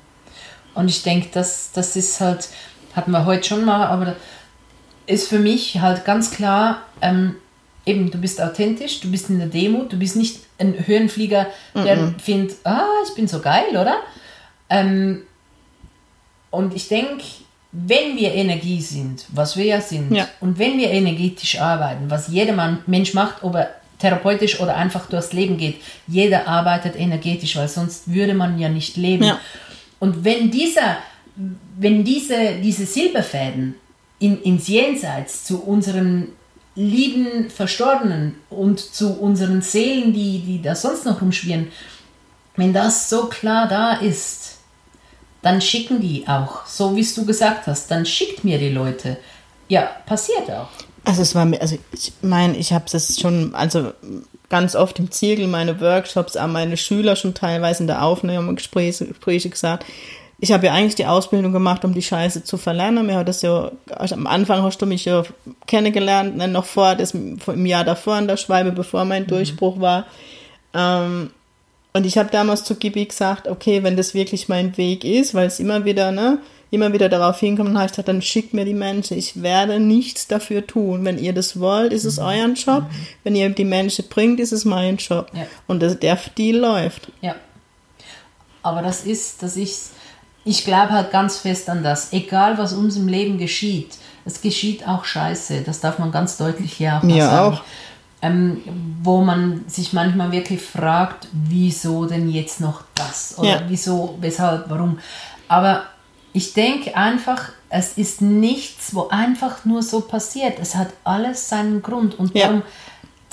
Und 0.76 0.90
ich 0.90 1.04
denke, 1.04 1.30
das, 1.32 1.72
das 1.72 1.96
ist 1.96 2.20
halt, 2.20 2.50
hatten 2.96 3.12
wir 3.12 3.26
heute 3.26 3.48
schon 3.48 3.66
mal, 3.66 3.88
aber 3.88 4.16
ist 5.06 5.28
für 5.28 5.40
mich 5.40 5.80
halt 5.82 6.06
ganz 6.06 6.32
klar, 6.32 6.84
ähm, 7.02 7.36
eben, 7.86 8.12
du 8.12 8.18
bist 8.18 8.42
authentisch, 8.42 9.02
du 9.02 9.12
bist 9.12 9.30
in 9.30 9.40
der 9.40 9.48
Demo, 9.48 9.84
du 9.84 9.98
bist 9.98 10.16
nicht 10.16 10.42
ein 10.58 10.88
Höhenflieger, 10.88 11.48
der 11.76 12.14
findet, 12.18 12.58
ah, 12.64 12.86
ich 13.08 13.16
bin 13.16 13.28
so 13.28 13.40
geil, 13.40 13.72
oder? 13.72 13.98
Ähm, 14.70 15.24
und 16.52 16.74
ich 16.74 16.88
denke, 16.88 17.24
wenn 17.74 18.16
wir 18.16 18.34
Energie 18.34 18.82
sind, 18.82 19.26
was 19.34 19.58
wir 19.58 19.66
ja 19.66 19.82
sind, 19.82 20.14
Ja. 20.14 20.28
und 20.40 20.60
wenn 20.60 20.78
wir 20.78 20.92
energetisch 20.92 21.60
arbeiten, 21.60 22.10
was 22.10 22.28
jeder 22.28 22.78
Mensch 22.86 23.14
macht, 23.14 23.44
ob 23.44 23.56
er 23.56 23.72
therapeutisch 24.00 24.60
oder 24.60 24.76
einfach 24.76 25.08
durchs 25.08 25.34
Leben 25.34 25.58
geht, 25.58 25.78
jeder 26.08 26.48
arbeitet 26.48 26.96
energetisch, 26.96 27.56
weil 27.56 27.68
sonst 27.68 28.14
würde 28.14 28.34
man 28.34 28.60
ja 28.60 28.70
nicht 28.70 28.96
leben. 28.98 29.24
Ja. 29.24 29.40
Und 30.00 30.24
wenn 30.24 30.52
dieser 30.52 30.98
wenn 31.78 32.04
diese, 32.04 32.56
diese 32.62 32.86
Silberfäden 32.86 33.76
in, 34.20 34.42
ins 34.44 34.68
Jenseits 34.68 35.44
zu 35.46 35.64
unseren 35.64 36.28
lieben 36.76 37.50
Verstorbenen 37.50 38.36
und 38.50 38.80
zu 38.80 39.20
unseren 39.20 39.62
Seelen, 39.62 40.14
die, 40.14 40.40
die 40.46 40.62
da 40.62 40.76
sonst 40.76 41.06
noch 41.06 41.22
rumschwirren, 41.22 41.70
wenn 42.56 42.74
das 42.74 43.10
so 43.10 43.26
klar 43.26 43.68
da 43.68 43.94
ist, 43.94 44.43
dann 45.44 45.62
schicken 45.62 46.02
die 46.02 46.28
auch, 46.28 46.66
so 46.66 46.96
wie 46.96 47.02
es 47.02 47.14
du 47.14 47.26
gesagt 47.26 47.68
hast, 47.68 47.92
dann 47.92 48.06
schickt 48.06 48.44
mir 48.44 48.58
die 48.58 48.70
Leute. 48.70 49.18
Ja, 49.68 49.90
passiert 50.06 50.50
auch. 50.50 50.70
Also 51.06 51.22
es 51.22 51.36
war 51.36 51.46
mir, 51.46 51.62
also 51.62 51.78
ich 51.92 52.14
meine, 52.22 52.56
ich 52.58 52.72
habe 52.72 52.86
das 52.90 53.20
schon, 53.20 53.54
also 53.54 53.92
ganz 54.50 54.76
oft 54.76 54.98
im 55.00 55.12
Ziegel, 55.12 55.48
meine 55.48 55.82
Workshops, 55.82 56.38
an 56.38 56.54
meine 56.54 56.78
Schüler 56.78 57.18
schon 57.18 57.34
teilweise 57.34 57.84
in 57.84 57.88
der 57.88 58.04
Aufnahmegespräche 58.04 59.06
Gespräche 59.06 59.50
gesagt, 59.50 59.86
ich 60.40 60.52
habe 60.52 60.66
ja 60.66 60.74
eigentlich 60.74 60.96
die 60.96 61.06
Ausbildung 61.06 61.54
gemacht, 61.54 61.86
um 61.86 61.94
die 61.94 62.02
Scheiße 62.02 62.44
zu 62.44 62.58
verlernen. 62.58 63.06
Mir 63.06 63.16
hat 63.16 63.28
das 63.28 63.42
ja, 63.42 63.72
also 63.90 64.16
am 64.16 64.28
Anfang 64.28 64.62
hast 64.64 64.82
du 64.82 64.86
mich 64.86 65.06
ja 65.06 65.24
kennengelernt, 65.68 66.36
ne, 66.36 66.48
noch 66.48 66.66
vor, 66.66 66.96
das, 66.96 67.14
im 67.14 67.66
Jahr 67.66 67.84
davor 67.84 68.18
in 68.18 68.28
der 68.28 68.38
Schweibe, 68.38 68.72
bevor 68.72 69.06
mein 69.06 69.24
mhm. 69.24 69.28
Durchbruch 69.28 69.80
war. 69.80 70.06
Ähm, 70.74 71.32
und 71.94 72.06
ich 72.06 72.18
habe 72.18 72.30
damals 72.32 72.64
zu 72.64 72.76
Gibi 72.76 73.06
gesagt, 73.06 73.48
okay, 73.48 73.84
wenn 73.84 73.96
das 73.96 74.14
wirklich 74.14 74.50
mein 74.50 74.78
Weg 74.78 75.04
ist, 75.04 75.34
weil 75.34 75.48
es 75.48 75.60
immer 75.60 75.86
wieder, 75.86 76.12
ne, 76.12 76.40
immer 76.72 76.92
wieder 76.92 77.08
darauf 77.08 77.40
hinkommt, 77.40 77.76
habe 77.76 77.86
ich 77.86 77.92
gesagt, 77.92 78.08
dann 78.08 78.22
schickt 78.22 78.54
mir 78.54 78.66
die 78.66 78.74
Menschen. 78.74 79.18
Ich 79.18 79.44
werde 79.44 79.80
nichts 79.80 80.28
dafür 80.28 80.66
tun. 80.66 81.06
Wenn 81.06 81.20
ihr 81.20 81.34
das 81.34 81.60
wollt, 81.60 81.94
ist 81.94 82.06
es 82.06 82.18
mhm. 82.18 82.24
euer 82.24 82.48
Job. 82.48 82.84
Mhm. 82.84 83.08
Wenn 83.24 83.36
ihr 83.36 83.50
die 83.50 83.66
Menschen 83.66 84.06
bringt, 84.10 84.40
ist 84.40 84.52
es 84.52 84.66
mein 84.66 84.98
Job. 84.98 85.30
Ja. 85.34 85.46
Und 85.68 85.84
das, 85.84 86.00
der 86.00 86.18
Deal 86.36 86.58
läuft. 86.58 87.12
Ja. 87.22 87.36
Aber 88.64 88.82
das 88.82 89.04
ist, 89.04 89.44
das 89.44 89.56
ist 89.56 89.92
ich 90.46 90.66
glaube 90.66 90.92
halt 90.92 91.12
ganz 91.12 91.38
fest 91.38 91.70
an 91.70 91.84
das. 91.84 92.12
Egal, 92.12 92.58
was 92.58 92.74
uns 92.74 92.98
im 92.98 93.08
Leben 93.08 93.38
geschieht, 93.38 93.96
es 94.26 94.42
geschieht 94.42 94.88
auch 94.88 95.06
Scheiße. 95.06 95.62
Das 95.62 95.80
darf 95.80 96.00
man 96.00 96.12
ganz 96.12 96.38
deutlich 96.38 96.74
hier 96.74 96.98
auch 96.98 97.04
Mir 97.04 97.26
sagen. 97.26 97.56
auch. 97.56 97.62
Ähm, 98.24 98.62
wo 99.04 99.22
man 99.22 99.66
sich 99.68 99.92
manchmal 99.92 100.32
wirklich 100.32 100.62
fragt, 100.62 101.28
wieso 101.34 102.06
denn 102.06 102.30
jetzt 102.30 102.62
noch 102.62 102.84
das? 102.96 103.38
Oder 103.38 103.50
ja. 103.50 103.62
wieso, 103.68 104.18
weshalb, 104.22 104.70
warum? 104.70 104.98
Aber 105.50 105.84
ich 106.32 106.54
denke 106.54 106.96
einfach, 106.96 107.50
es 107.70 107.98
ist 107.98 108.22
nichts, 108.22 108.96
wo 108.96 109.10
einfach 109.10 109.66
nur 109.66 109.84
so 109.84 110.00
passiert. 110.02 110.58
Es 110.60 110.76
hat 110.76 110.88
alles 111.04 111.50
seinen 111.50 111.82
Grund. 111.82 112.18
Und 112.18 112.36
darum 112.36 112.60
ja 112.60 112.64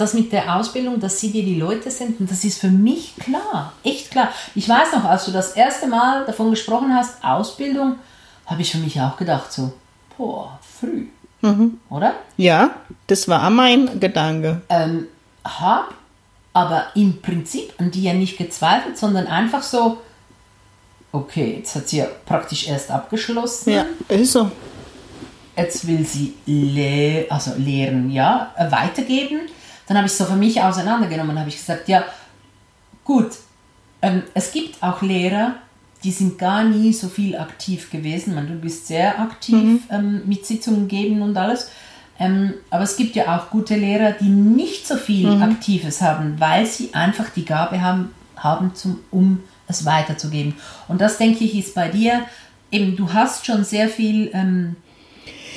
das 0.01 0.15
mit 0.15 0.33
der 0.33 0.57
Ausbildung, 0.57 0.99
dass 0.99 1.21
sie 1.21 1.31
dir 1.31 1.43
die 1.43 1.57
Leute 1.59 1.91
sind, 1.91 2.21
und 2.21 2.31
das 2.31 2.45
ist 2.45 2.59
für 2.59 2.71
mich 2.71 3.15
klar, 3.17 3.73
echt 3.85 4.11
klar. 4.11 4.31
Ich 4.55 4.69
weiß 4.69 4.93
noch, 4.93 5.05
als 5.05 5.27
du 5.27 5.31
das 5.31 5.53
erste 5.53 5.87
Mal 5.87 6.25
davon 6.25 6.51
gesprochen 6.51 6.95
hast, 6.95 7.23
Ausbildung, 7.23 7.97
habe 8.47 8.63
ich 8.63 8.73
für 8.73 8.79
mich 8.79 9.01
auch 9.01 9.17
gedacht, 9.17 9.53
so, 9.53 9.73
boah, 10.17 10.59
früh. 10.63 11.09
Mhm. 11.43 11.79
Oder? 11.89 12.15
Ja, 12.37 12.71
das 13.07 13.29
war 13.29 13.49
mein 13.51 14.01
Gedanke. 14.01 14.63
Ähm, 14.69 15.07
hab 15.45 15.95
aber 16.53 16.87
im 16.95 17.23
Prinzip 17.23 17.73
an 17.79 17.91
die 17.91 18.03
ja 18.03 18.13
nicht 18.13 18.37
gezweifelt, 18.37 18.99
sondern 18.99 19.27
einfach 19.27 19.63
so, 19.63 19.99
okay, 21.13 21.57
jetzt 21.59 21.75
hat 21.77 21.89
sie 21.89 21.99
ja 21.99 22.07
praktisch 22.27 22.69
erst 22.69 22.91
abgeschlossen. 22.91 23.71
Ja, 23.71 23.87
ist 24.09 24.33
so. 24.33 24.51
Jetzt 25.57 25.87
will 25.87 26.05
sie 26.05 26.35
le 26.47 27.27
also 27.29 27.53
lehren, 27.57 28.11
ja, 28.11 28.55
weitergeben 28.71 29.41
dann 29.91 29.97
habe 29.97 30.07
ich 30.07 30.13
so 30.13 30.25
für 30.25 30.37
mich 30.37 30.63
auseinandergenommen 30.63 31.33
und 31.33 31.41
habe 31.41 31.49
ich 31.49 31.57
gesagt, 31.57 31.89
ja, 31.89 32.05
gut, 33.03 33.33
ähm, 34.03 34.23
es 34.35 34.53
gibt 34.53 34.81
auch 34.81 35.03
Lehrer, 35.03 35.57
die 36.03 36.13
sind 36.13 36.39
gar 36.39 36.65
nie 36.65 36.93
so 36.93 37.09
viel 37.09 37.37
aktiv 37.37 37.91
gewesen. 37.91 38.35
Man, 38.35 38.47
du 38.47 38.55
bist 38.55 38.87
sehr 38.87 39.21
aktiv 39.21 39.55
mhm. 39.55 39.81
ähm, 39.91 40.23
mit 40.27 40.47
Sitzungen 40.47 40.89
geben 40.89 41.23
und 41.23 41.37
alles. 41.37 41.71
Ähm, 42.19 42.55
aber 42.71 42.85
es 42.85 42.97
gibt 42.97 43.17
ja 43.17 43.37
auch 43.37 43.51
gute 43.51 43.77
Lehrer, 43.77 44.13
die 44.13 44.29
nicht 44.29 44.87
so 44.87 44.97
viel 44.97 45.31
mhm. 45.31 45.43
Aktives 45.43 46.01
haben, 46.01 46.39
weil 46.39 46.67
sie 46.67 46.93
einfach 46.93 47.31
die 47.31 47.45
Gabe 47.45 47.81
haben, 47.81 48.11
haben 48.37 48.75
zum, 48.75 49.01
um 49.11 49.41
es 49.67 49.85
weiterzugeben. 49.85 50.55
Und 50.89 51.01
das, 51.01 51.19
denke 51.19 51.45
ich, 51.45 51.57
ist 51.57 51.75
bei 51.75 51.89
dir 51.89 52.25
eben, 52.71 52.97
du 52.97 53.13
hast 53.13 53.47
schon 53.47 53.65
sehr 53.65 53.89
viel 53.89 54.31
ähm, 54.35 54.77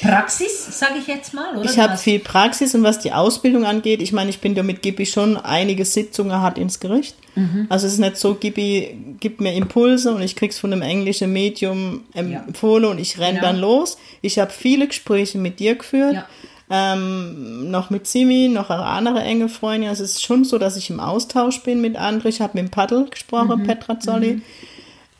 Praxis, 0.02 0.80
sage 0.80 0.96
ich 1.00 1.08
jetzt 1.08 1.34
mal, 1.34 1.56
oder? 1.56 1.70
Ich 1.70 1.80
habe 1.80 1.98
viel 1.98 2.20
Praxis 2.20 2.76
und 2.76 2.84
was 2.84 3.00
die 3.00 3.14
Ausbildung 3.14 3.66
angeht, 3.66 4.02
ich 4.02 4.12
meine, 4.12 4.30
ich 4.30 4.40
bin 4.40 4.56
ja 4.56 4.64
mit 4.64 4.82
Gibi 4.82 5.06
schon 5.06 5.38
einige 5.38 5.86
Sitzungen 5.86 6.42
hat 6.42 6.58
ins 6.58 6.80
Gericht. 6.80 7.16
Mhm. 7.36 7.68
Also 7.70 7.88
es 7.88 7.94
ist 7.94 8.00
nicht 8.00 8.18
so, 8.18 8.36
Gibi 8.36 8.98
gibt 9.20 9.42
mir 9.42 9.54
Impulse 9.54 10.14
und 10.14 10.22
ich 10.22 10.36
krieg's 10.36 10.60
von 10.60 10.74
einem 10.74 10.82
englischen 10.82 11.32
Medium 11.32 12.04
empfohlen 12.14 12.84
ja. 12.84 12.90
und 12.92 13.00
ich 13.00 13.20
renn 13.20 13.36
genau. 13.36 13.48
dann 13.48 13.60
los. 13.60 13.98
Ich 14.22 14.40
habe 14.40 14.52
viele 14.52 14.88
Gespräche 14.88 15.38
mit 15.38 15.60
dir 15.60 15.76
geführt. 15.76 16.14
Ja. 16.14 16.28
Ähm, 16.70 17.70
noch 17.70 17.90
mit 17.90 18.08
Simi, 18.08 18.48
noch 18.48 18.70
eine 18.70 18.84
andere 18.84 19.22
enge 19.22 19.50
Freundin. 19.50 19.90
Also 19.90 20.04
es 20.04 20.12
ist 20.14 20.24
schon 20.24 20.44
so, 20.44 20.58
dass 20.58 20.78
ich 20.78 20.90
im 20.90 21.00
Austausch 21.00 21.62
bin 21.62 21.82
mit 21.82 21.98
anderen. 21.98 22.30
Ich 22.30 22.42
habe 22.42 22.54
mit 22.58 22.68
dem 22.68 22.72
Paddel 22.72 23.10
gesprochen, 23.10 23.62
mhm. 23.62 23.68
Petra 23.68 24.00
Zolli. 24.00 24.36
Mhm. 24.36 24.42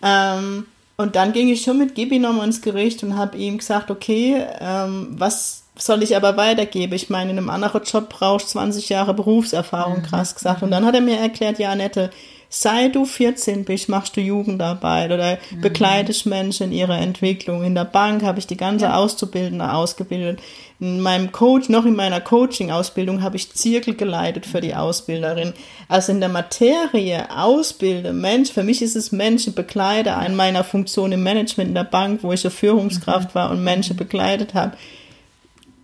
Ähm, 0.02 0.66
und 1.04 1.18
dann 1.18 1.34
ging 1.34 1.50
ich 1.50 1.62
schon 1.62 1.78
mit 1.78 1.96
Gibi 1.96 2.18
nochmal 2.18 2.48
ins 2.48 2.62
Gericht 2.62 3.04
und 3.04 3.18
habe 3.18 3.38
ihm 3.38 3.58
gesagt, 3.58 3.92
okay, 3.92 4.42
ähm, 4.60 5.10
was 5.12 5.64
soll 5.78 6.02
ich 6.02 6.16
aber 6.16 6.38
weitergeben? 6.38 6.94
Ich 6.94 7.10
meine, 7.10 7.32
in 7.32 7.38
einem 7.38 7.50
anderen 7.50 7.84
Job 7.84 8.08
brauchst 8.08 8.50
20 8.50 8.88
Jahre 8.88 9.14
Berufserfahrung, 9.14 9.98
mhm. 9.98 10.04
krass 10.04 10.34
gesagt. 10.34 10.64
Und 10.64 10.72
dann 10.72 10.86
hat 10.86 10.96
er 10.96 11.02
mir 11.02 11.18
erklärt, 11.18 11.60
ja, 11.60 11.72
Annette, 11.72 12.10
sei 12.56 12.88
du 12.90 13.06
14 13.06 13.66
bist, 13.66 13.90
machst 13.90 14.16
du 14.16 14.22
Jugendarbeit 14.22 15.12
oder 15.12 15.40
mhm. 15.50 15.62
begleitest 15.62 16.28
Menschen 16.28 16.68
in 16.68 16.78
ihrer 16.78 17.00
Entwicklung. 17.00 17.64
In 17.64 17.74
der 17.74 17.86
Bank 17.86 18.22
habe 18.22 18.38
ich 18.38 18.46
die 18.46 18.58
ganze 18.58 18.86
ja. 18.86 18.96
Auszubildende 18.96 19.74
ausgebildet. 19.74 20.40
In 20.80 21.02
meinem 21.02 21.32
Coach, 21.32 21.70
noch 21.70 21.86
in 21.86 21.96
meiner 21.96 22.22
Coaching-Ausbildung 22.22 23.24
habe 23.24 23.38
ich 23.38 23.52
Zirkel 23.54 23.96
geleitet 23.96 24.46
für 24.46 24.62
die 24.62 24.76
Ausbilderin. 24.76 25.54
Also 25.88 26.12
in 26.12 26.20
der 26.20 26.30
Materie 26.30 27.26
ausbilde, 27.36 28.14
Mensch, 28.14 28.52
für 28.52 28.64
mich 28.64 28.84
ist 28.84 28.96
es 28.96 29.12
Menschen 29.12 29.56
begleite, 29.56 30.14
an 30.14 30.36
meiner 30.36 30.64
Funktion 30.64 31.12
im 31.12 31.24
Management 31.24 31.70
in 31.70 31.76
der 31.76 31.86
Bank, 31.86 32.20
wo 32.22 32.34
ich 32.34 32.44
ja 32.44 32.52
Führungskraft 32.52 33.30
mhm. 33.30 33.36
war 33.36 33.50
und 33.50 33.64
Menschen 33.64 33.98
begleitet 33.98 34.54
habe. 34.54 34.78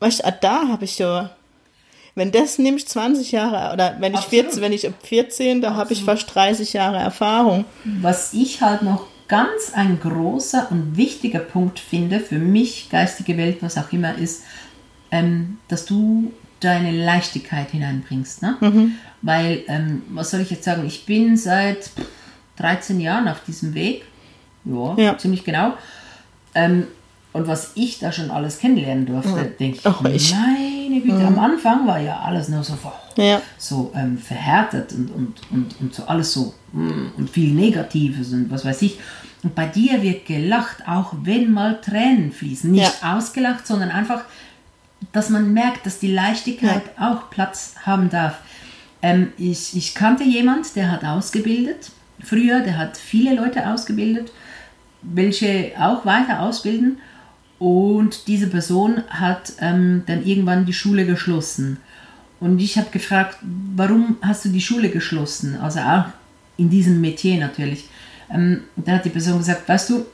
Weißt 0.01 0.23
du, 0.23 0.37
da 0.39 0.67
habe 0.67 0.85
ich 0.85 0.99
ja 0.99 1.31
wenn 2.15 2.31
das 2.31 2.57
nimmst 2.57 2.89
20 2.89 3.31
Jahre 3.31 3.73
oder 3.73 3.97
wenn 3.99 4.13
ich 4.13 4.21
14, 4.21 4.61
wenn 4.61 4.73
ich 4.73 4.89
14, 5.03 5.61
da 5.61 5.75
habe 5.75 5.93
ich 5.93 6.03
fast 6.03 6.33
30 6.33 6.73
Jahre 6.73 6.97
Erfahrung. 6.97 7.65
Was 8.01 8.33
ich 8.33 8.61
halt 8.61 8.81
noch 8.81 9.05
ganz 9.27 9.73
ein 9.73 9.99
großer 9.99 10.67
und 10.71 10.97
wichtiger 10.97 11.39
Punkt 11.39 11.79
finde 11.79 12.19
für 12.19 12.39
mich, 12.39 12.89
geistige 12.89 13.37
Welt, 13.37 13.57
was 13.61 13.77
auch 13.77 13.91
immer 13.93 14.17
ist, 14.17 14.43
ähm, 15.11 15.57
dass 15.67 15.85
du 15.85 16.33
deine 16.59 16.91
Leichtigkeit 16.91 17.71
hineinbringst. 17.71 18.41
Ne? 18.41 18.57
Mhm. 18.59 18.95
Weil, 19.21 19.63
ähm, 19.67 20.01
was 20.09 20.31
soll 20.31 20.41
ich 20.41 20.49
jetzt 20.49 20.63
sagen, 20.63 20.85
ich 20.85 21.05
bin 21.05 21.37
seit 21.37 21.91
13 22.57 22.99
Jahren 22.99 23.27
auf 23.27 23.43
diesem 23.45 23.73
Weg. 23.73 24.03
Ja, 24.65 24.95
ja. 24.97 25.17
ziemlich 25.17 25.43
genau. 25.43 25.73
Ähm, 26.53 26.87
und 27.31 27.47
was 27.47 27.71
ich 27.75 27.99
da 27.99 28.11
schon 28.11 28.31
alles 28.31 28.57
kennenlernen 28.57 29.05
durfte, 29.05 29.37
ja. 29.37 29.43
denke 29.43 29.77
ich, 29.77 30.15
ich, 30.15 30.33
meine 30.33 31.01
Güte, 31.01 31.19
mhm. 31.19 31.27
am 31.27 31.39
Anfang 31.39 31.85
war 31.85 31.99
ja 31.99 32.19
alles 32.19 32.49
nur 32.49 32.63
so, 32.63 32.75
ja. 33.17 33.41
so 33.57 33.91
ähm, 33.95 34.17
verhärtet 34.17 34.93
und, 34.93 35.11
und, 35.11 35.33
und, 35.51 35.75
und 35.79 35.93
so 35.93 36.03
alles 36.05 36.33
so 36.33 36.55
mm, 36.73 37.11
und 37.17 37.29
viel 37.29 37.53
Negatives 37.53 38.33
und 38.33 38.49
was 38.49 38.65
weiß 38.65 38.81
ich. 38.81 38.99
Und 39.43 39.53
bei 39.53 39.67
dir 39.67 40.01
wird 40.01 40.25
gelacht, 40.25 40.87
auch 40.87 41.13
wenn 41.21 41.51
mal 41.51 41.79
Tränen 41.79 42.31
fließen. 42.31 42.71
Nicht 42.71 43.01
ja. 43.01 43.15
ausgelacht, 43.15 43.65
sondern 43.65 43.89
einfach, 43.91 44.23
dass 45.11 45.29
man 45.29 45.53
merkt, 45.53 45.85
dass 45.85 45.99
die 45.99 46.11
Leichtigkeit 46.11 46.81
auch 46.99 47.29
Platz 47.29 47.75
haben 47.85 48.09
darf. 48.09 48.39
Ähm, 49.01 49.31
ich, 49.37 49.77
ich 49.77 49.93
kannte 49.93 50.23
jemand, 50.23 50.75
der 50.75 50.91
hat 50.91 51.05
ausgebildet, 51.05 51.91
früher, 52.21 52.61
der 52.61 52.77
hat 52.77 52.97
viele 52.97 53.35
Leute 53.35 53.69
ausgebildet, 53.69 54.31
welche 55.01 55.71
auch 55.79 56.05
weiter 56.05 56.41
ausbilden. 56.41 56.97
Und 57.59 58.27
diese 58.27 58.47
Person 58.47 59.03
hat 59.09 59.53
ähm, 59.59 60.03
dann 60.05 60.25
irgendwann 60.25 60.65
die 60.65 60.73
Schule 60.73 61.05
geschlossen. 61.05 61.77
Und 62.39 62.59
ich 62.59 62.77
habe 62.77 62.89
gefragt, 62.89 63.37
warum 63.75 64.17
hast 64.21 64.45
du 64.45 64.49
die 64.49 64.61
Schule 64.61 64.89
geschlossen? 64.89 65.57
Also 65.57 65.79
auch 65.79 66.05
in 66.57 66.69
diesem 66.69 67.01
Metier 67.01 67.37
natürlich. 67.37 67.89
Ähm, 68.31 68.61
dann 68.77 68.95
hat 68.95 69.05
die 69.05 69.09
Person 69.09 69.39
gesagt, 69.39 69.67
weißt 69.67 69.89
du, 69.89 70.05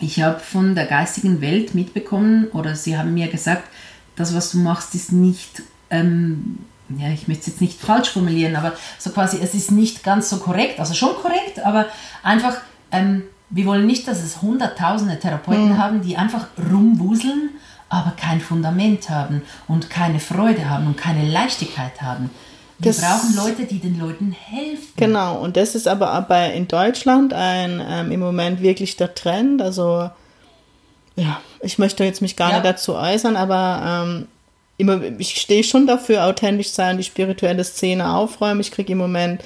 ich 0.00 0.20
habe 0.20 0.40
von 0.40 0.74
der 0.74 0.86
geistigen 0.86 1.40
Welt 1.40 1.74
mitbekommen 1.74 2.48
oder 2.48 2.74
sie 2.74 2.98
haben 2.98 3.14
mir 3.14 3.28
gesagt, 3.28 3.68
das, 4.16 4.34
was 4.34 4.50
du 4.50 4.58
machst, 4.58 4.94
ist 4.94 5.12
nicht, 5.12 5.62
ähm, 5.90 6.58
ja, 6.88 7.10
ich 7.10 7.28
möchte 7.28 7.42
es 7.42 7.46
jetzt 7.46 7.60
nicht 7.60 7.80
falsch 7.80 8.10
formulieren, 8.10 8.56
aber 8.56 8.72
so 8.98 9.10
quasi, 9.10 9.38
es 9.40 9.54
ist 9.54 9.70
nicht 9.70 10.02
ganz 10.02 10.30
so 10.30 10.38
korrekt, 10.38 10.80
also 10.80 10.94
schon 10.94 11.14
korrekt, 11.14 11.60
aber 11.64 11.86
einfach, 12.22 12.56
ähm, 12.90 13.22
wir 13.54 13.66
wollen 13.66 13.86
nicht, 13.86 14.08
dass 14.08 14.22
es 14.22 14.42
hunderttausende 14.42 15.18
Therapeuten 15.18 15.70
mhm. 15.70 15.78
haben, 15.78 16.02
die 16.02 16.16
einfach 16.16 16.46
rumwuseln, 16.58 17.50
aber 17.88 18.12
kein 18.16 18.40
Fundament 18.40 19.08
haben 19.08 19.42
und 19.68 19.90
keine 19.90 20.18
Freude 20.18 20.68
haben 20.68 20.88
und 20.88 20.96
keine 20.96 21.24
Leichtigkeit 21.30 22.02
haben. 22.02 22.30
Wir 22.80 22.90
das 22.90 23.00
brauchen 23.00 23.36
Leute, 23.36 23.64
die 23.64 23.78
den 23.78 24.00
Leuten 24.00 24.32
helfen. 24.32 24.88
Genau, 24.96 25.36
und 25.38 25.56
das 25.56 25.76
ist 25.76 25.86
aber, 25.86 26.10
aber 26.10 26.52
in 26.52 26.66
Deutschland 26.66 27.32
ein 27.32 27.80
ähm, 27.88 28.10
im 28.10 28.18
Moment 28.18 28.60
wirklich 28.60 28.96
der 28.96 29.14
Trend. 29.14 29.62
Also 29.62 30.10
ja, 31.14 31.40
ich 31.60 31.78
möchte 31.78 32.02
jetzt 32.02 32.22
mich 32.22 32.34
gar 32.34 32.50
Ja. 32.50 32.56
nicht 32.56 32.66
dazu 32.66 32.96
äußern, 32.96 33.36
aber 33.36 34.04
ähm, 34.04 34.26
immer, 34.78 35.00
ich 35.18 35.40
stehe 35.40 35.62
schon 35.62 35.86
dafür, 35.86 36.24
authentisch 36.24 36.70
sein, 36.70 36.96
die 36.96 37.04
spirituelle 37.04 37.62
Szene 37.62 38.12
aufräumen. 38.12 38.60
Ich 38.60 38.72
kriege 38.72 38.92
im 38.92 38.98
Moment 38.98 39.44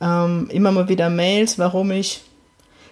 ähm, 0.00 0.48
immer 0.52 0.70
mal 0.70 0.88
wieder 0.88 1.10
Mails, 1.10 1.58
warum 1.58 1.90
ich 1.90 2.20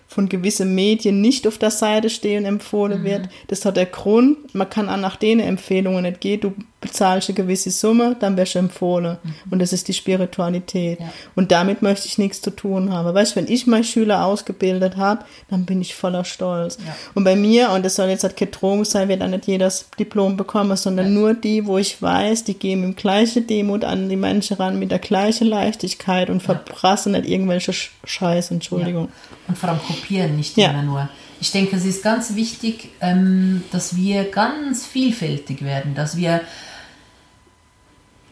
von 0.09 0.29
gewissen 0.29 0.75
Medien 0.75 1.21
nicht 1.21 1.47
auf 1.47 1.59
der 1.59 1.71
Seite 1.71 2.11
stehe 2.11 2.39
und 2.39 2.45
empfohlen 2.45 3.05
wird. 3.05 3.29
Das 3.49 3.65
hat 3.65 3.77
der 3.77 3.87
Grund, 3.87 4.55
man 4.55 4.71
kann 4.71 4.89
auch 4.89 4.97
nach 4.97 5.17
denen 5.17 5.41
Empfehlungen 5.41 6.03
nicht 6.03 6.21
gehen. 6.21 6.41
Du 6.41 6.55
bezahlst 6.81 7.29
eine 7.31 7.37
gewisse 7.37 7.71
Summe, 7.71 8.17
dann 8.21 8.37
wirst 8.37 8.55
du 8.55 8.59
empfohlen. 8.59 9.17
Und 9.51 9.61
das 9.61 9.73
ist 9.73 9.89
die 9.89 9.95
Spiritualität. 9.95 11.01
Ja. 11.01 11.11
Und 11.35 11.51
damit 11.51 11.83
möchte 11.83 12.07
ich 12.07 12.19
nichts 12.19 12.43
zu 12.43 12.51
tun 12.51 12.93
haben. 12.93 13.15
Weißt 13.15 13.33
du, 13.33 13.37
wenn 13.41 13.49
ich 13.49 13.67
meine 13.67 13.83
Schüler 13.85 14.25
ausgebildet 14.25 14.97
habe, 14.97 15.25
dann 15.49 15.65
bin 15.65 15.81
ich 15.81 15.95
voller 15.95 16.25
Stolz. 16.25 16.79
Ja. 16.87 16.95
Und 17.15 17.25
bei 17.25 17.35
mir, 17.35 17.71
und 17.71 17.85
das 17.85 17.97
soll 17.97 18.09
jetzt 18.09 18.25
halt 18.25 18.37
keine 18.37 18.51
Drohung 18.51 18.85
sein, 18.85 19.09
wird 19.09 19.23
dann 19.23 19.31
nicht 19.31 19.47
jeder 19.47 19.67
das 19.67 19.89
Diplom 19.99 20.37
bekommen, 20.37 20.77
sondern 20.77 21.15
nur 21.15 21.35
die, 21.35 21.67
wo 21.67 21.79
ich 21.79 22.01
weiß, 22.01 22.45
die 22.45 22.55
gehen 22.55 22.83
mit 22.87 22.97
gleiche 22.99 23.41
Demut 23.43 23.83
an 23.85 24.09
die 24.09 24.17
Menschen 24.17 24.57
ran, 24.59 24.79
mit 24.79 24.91
der 24.91 24.99
gleichen 24.99 25.47
Leichtigkeit 25.49 26.29
und 26.31 26.43
verprassen 26.43 27.13
nicht 27.13 27.27
irgendwelche 27.27 27.73
Sch- 27.73 27.89
Scheiß, 28.05 28.51
Entschuldigung. 28.51 29.09
Und 29.49 29.57
vor 29.59 29.71
allem 29.71 29.81
kopieren, 29.81 30.37
nicht 30.37 30.57
Ja. 30.57 30.71
immer 30.71 30.83
nur. 30.83 31.09
Ich 31.47 31.53
denke, 31.53 31.77
es 31.77 31.85
ist 31.85 32.03
ganz 32.03 32.35
wichtig, 32.35 32.89
ähm, 33.01 33.63
dass 33.71 33.95
wir 33.95 34.25
ganz 34.25 34.85
vielfältig 34.85 35.63
werden, 35.63 35.95
dass 35.95 36.17
wir 36.17 36.41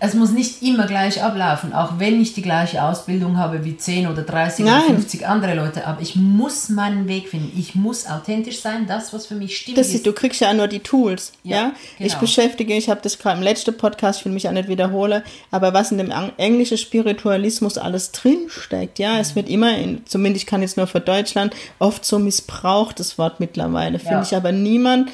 es 0.04 0.14
muss 0.14 0.30
nicht 0.30 0.62
immer 0.62 0.86
gleich 0.86 1.22
ablaufen, 1.22 1.72
auch 1.72 1.98
wenn 1.98 2.20
ich 2.20 2.32
die 2.34 2.42
gleiche 2.42 2.82
Ausbildung 2.82 3.36
habe 3.38 3.64
wie 3.64 3.76
10 3.76 4.06
oder 4.08 4.22
30 4.22 4.64
Nein. 4.64 4.74
oder 4.84 4.94
50 4.94 5.26
andere 5.26 5.54
Leute, 5.54 5.86
aber 5.86 6.00
ich 6.02 6.16
muss 6.16 6.68
meinen 6.68 7.06
Weg 7.08 7.28
finden. 7.28 7.52
Ich 7.58 7.74
muss 7.74 8.06
authentisch 8.06 8.60
sein, 8.60 8.86
das, 8.86 9.12
was 9.12 9.26
für 9.26 9.34
mich 9.34 9.56
stimmt. 9.56 9.78
Das 9.78 9.88
ist, 9.94 10.06
du 10.06 10.12
kriegst 10.12 10.40
ja 10.40 10.50
auch 10.50 10.54
nur 10.54 10.68
die 10.68 10.80
Tools, 10.80 11.32
ja. 11.42 11.56
Ja, 11.56 11.72
Ich 11.98 12.08
genau. 12.08 12.20
beschäftige, 12.20 12.74
ich 12.74 12.88
habe 12.88 13.00
das 13.02 13.18
gerade 13.18 13.38
im 13.38 13.42
letzten 13.44 13.76
Podcast, 13.76 14.20
ich 14.20 14.24
will 14.26 14.32
mich 14.32 14.48
auch 14.48 14.52
nicht 14.52 14.68
wiederholen, 14.68 15.22
aber 15.50 15.72
was 15.74 15.92
in 15.92 15.98
dem 15.98 16.12
englischen 16.36 16.78
Spiritualismus 16.78 17.78
alles 17.78 18.12
drinsteckt, 18.12 18.98
ja, 18.98 19.14
Mhm. 19.14 19.20
es 19.20 19.36
wird 19.36 19.48
immer, 19.48 19.76
in, 19.76 20.04
zumindest 20.06 20.44
ich 20.44 20.46
kann 20.50 20.62
jetzt 20.62 20.76
nur 20.76 20.86
für 20.86 21.00
Deutschland, 21.00 21.54
oft 21.78 22.04
so 22.04 22.18
missbraucht, 22.18 22.98
das 23.00 23.18
Wort 23.18 23.40
mittlerweile, 23.40 23.98
finde 23.98 24.14
Ja. 24.14 24.22
ich, 24.22 24.34
aber 24.36 24.52
niemand 24.52 25.10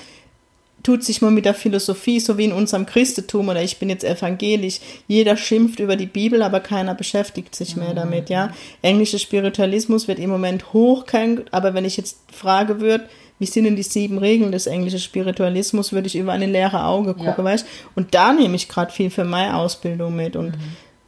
tut 0.83 1.05
sich 1.05 1.21
mal 1.21 1.31
mit 1.31 1.45
der 1.45 1.55
Philosophie, 1.55 2.21
so 2.21 2.39
wie 2.39 2.45
in 2.47 2.53
unserem 2.53 2.87
Christentum 2.87 3.49
oder 3.49 3.63
ich 3.63 3.79
bin 3.79 3.91
jetzt 3.91 4.05
evangelisch. 4.05 4.81
Jeder 5.09 5.37
schimpft 5.37 5.79
über 5.81 5.97
die 5.97 6.07
Bibel, 6.07 6.43
aber 6.43 6.61
keiner 6.61 6.95
beschäftigt 6.95 7.55
sich 7.55 7.77
mehr 7.77 7.93
damit, 7.95 8.31
ja. 8.31 8.51
Englischer 8.83 9.19
Spiritualismus 9.19 10.09
wird 10.09 10.19
im 10.19 10.31
Moment 10.31 10.73
hochgehängt, 10.73 11.53
aber 11.53 11.75
wenn 11.75 11.85
ich 11.85 11.97
jetzt 11.97 12.19
frage 12.33 12.81
würde, 12.81 13.05
wie 13.39 13.47
sind 13.47 13.65
denn 13.65 13.77
die 13.77 13.83
sieben 13.83 14.19
Regeln 14.19 14.53
des 14.53 14.67
englischen 14.67 14.99
Spiritualismus, 14.99 15.93
würde 15.93 16.07
ich 16.09 16.17
über 16.17 16.33
eine 16.33 16.47
leere 16.47 16.85
Auge 16.85 17.15
gucken, 17.15 17.35
Ja. 17.39 17.45
weißt 17.45 17.67
Und 17.95 18.15
da 18.15 18.33
nehme 18.33 18.55
ich 18.57 18.69
gerade 18.69 18.93
viel 18.93 19.11
für 19.11 19.25
meine 19.25 19.57
Ausbildung 19.57 20.15
mit 20.17 20.37
und 20.37 20.55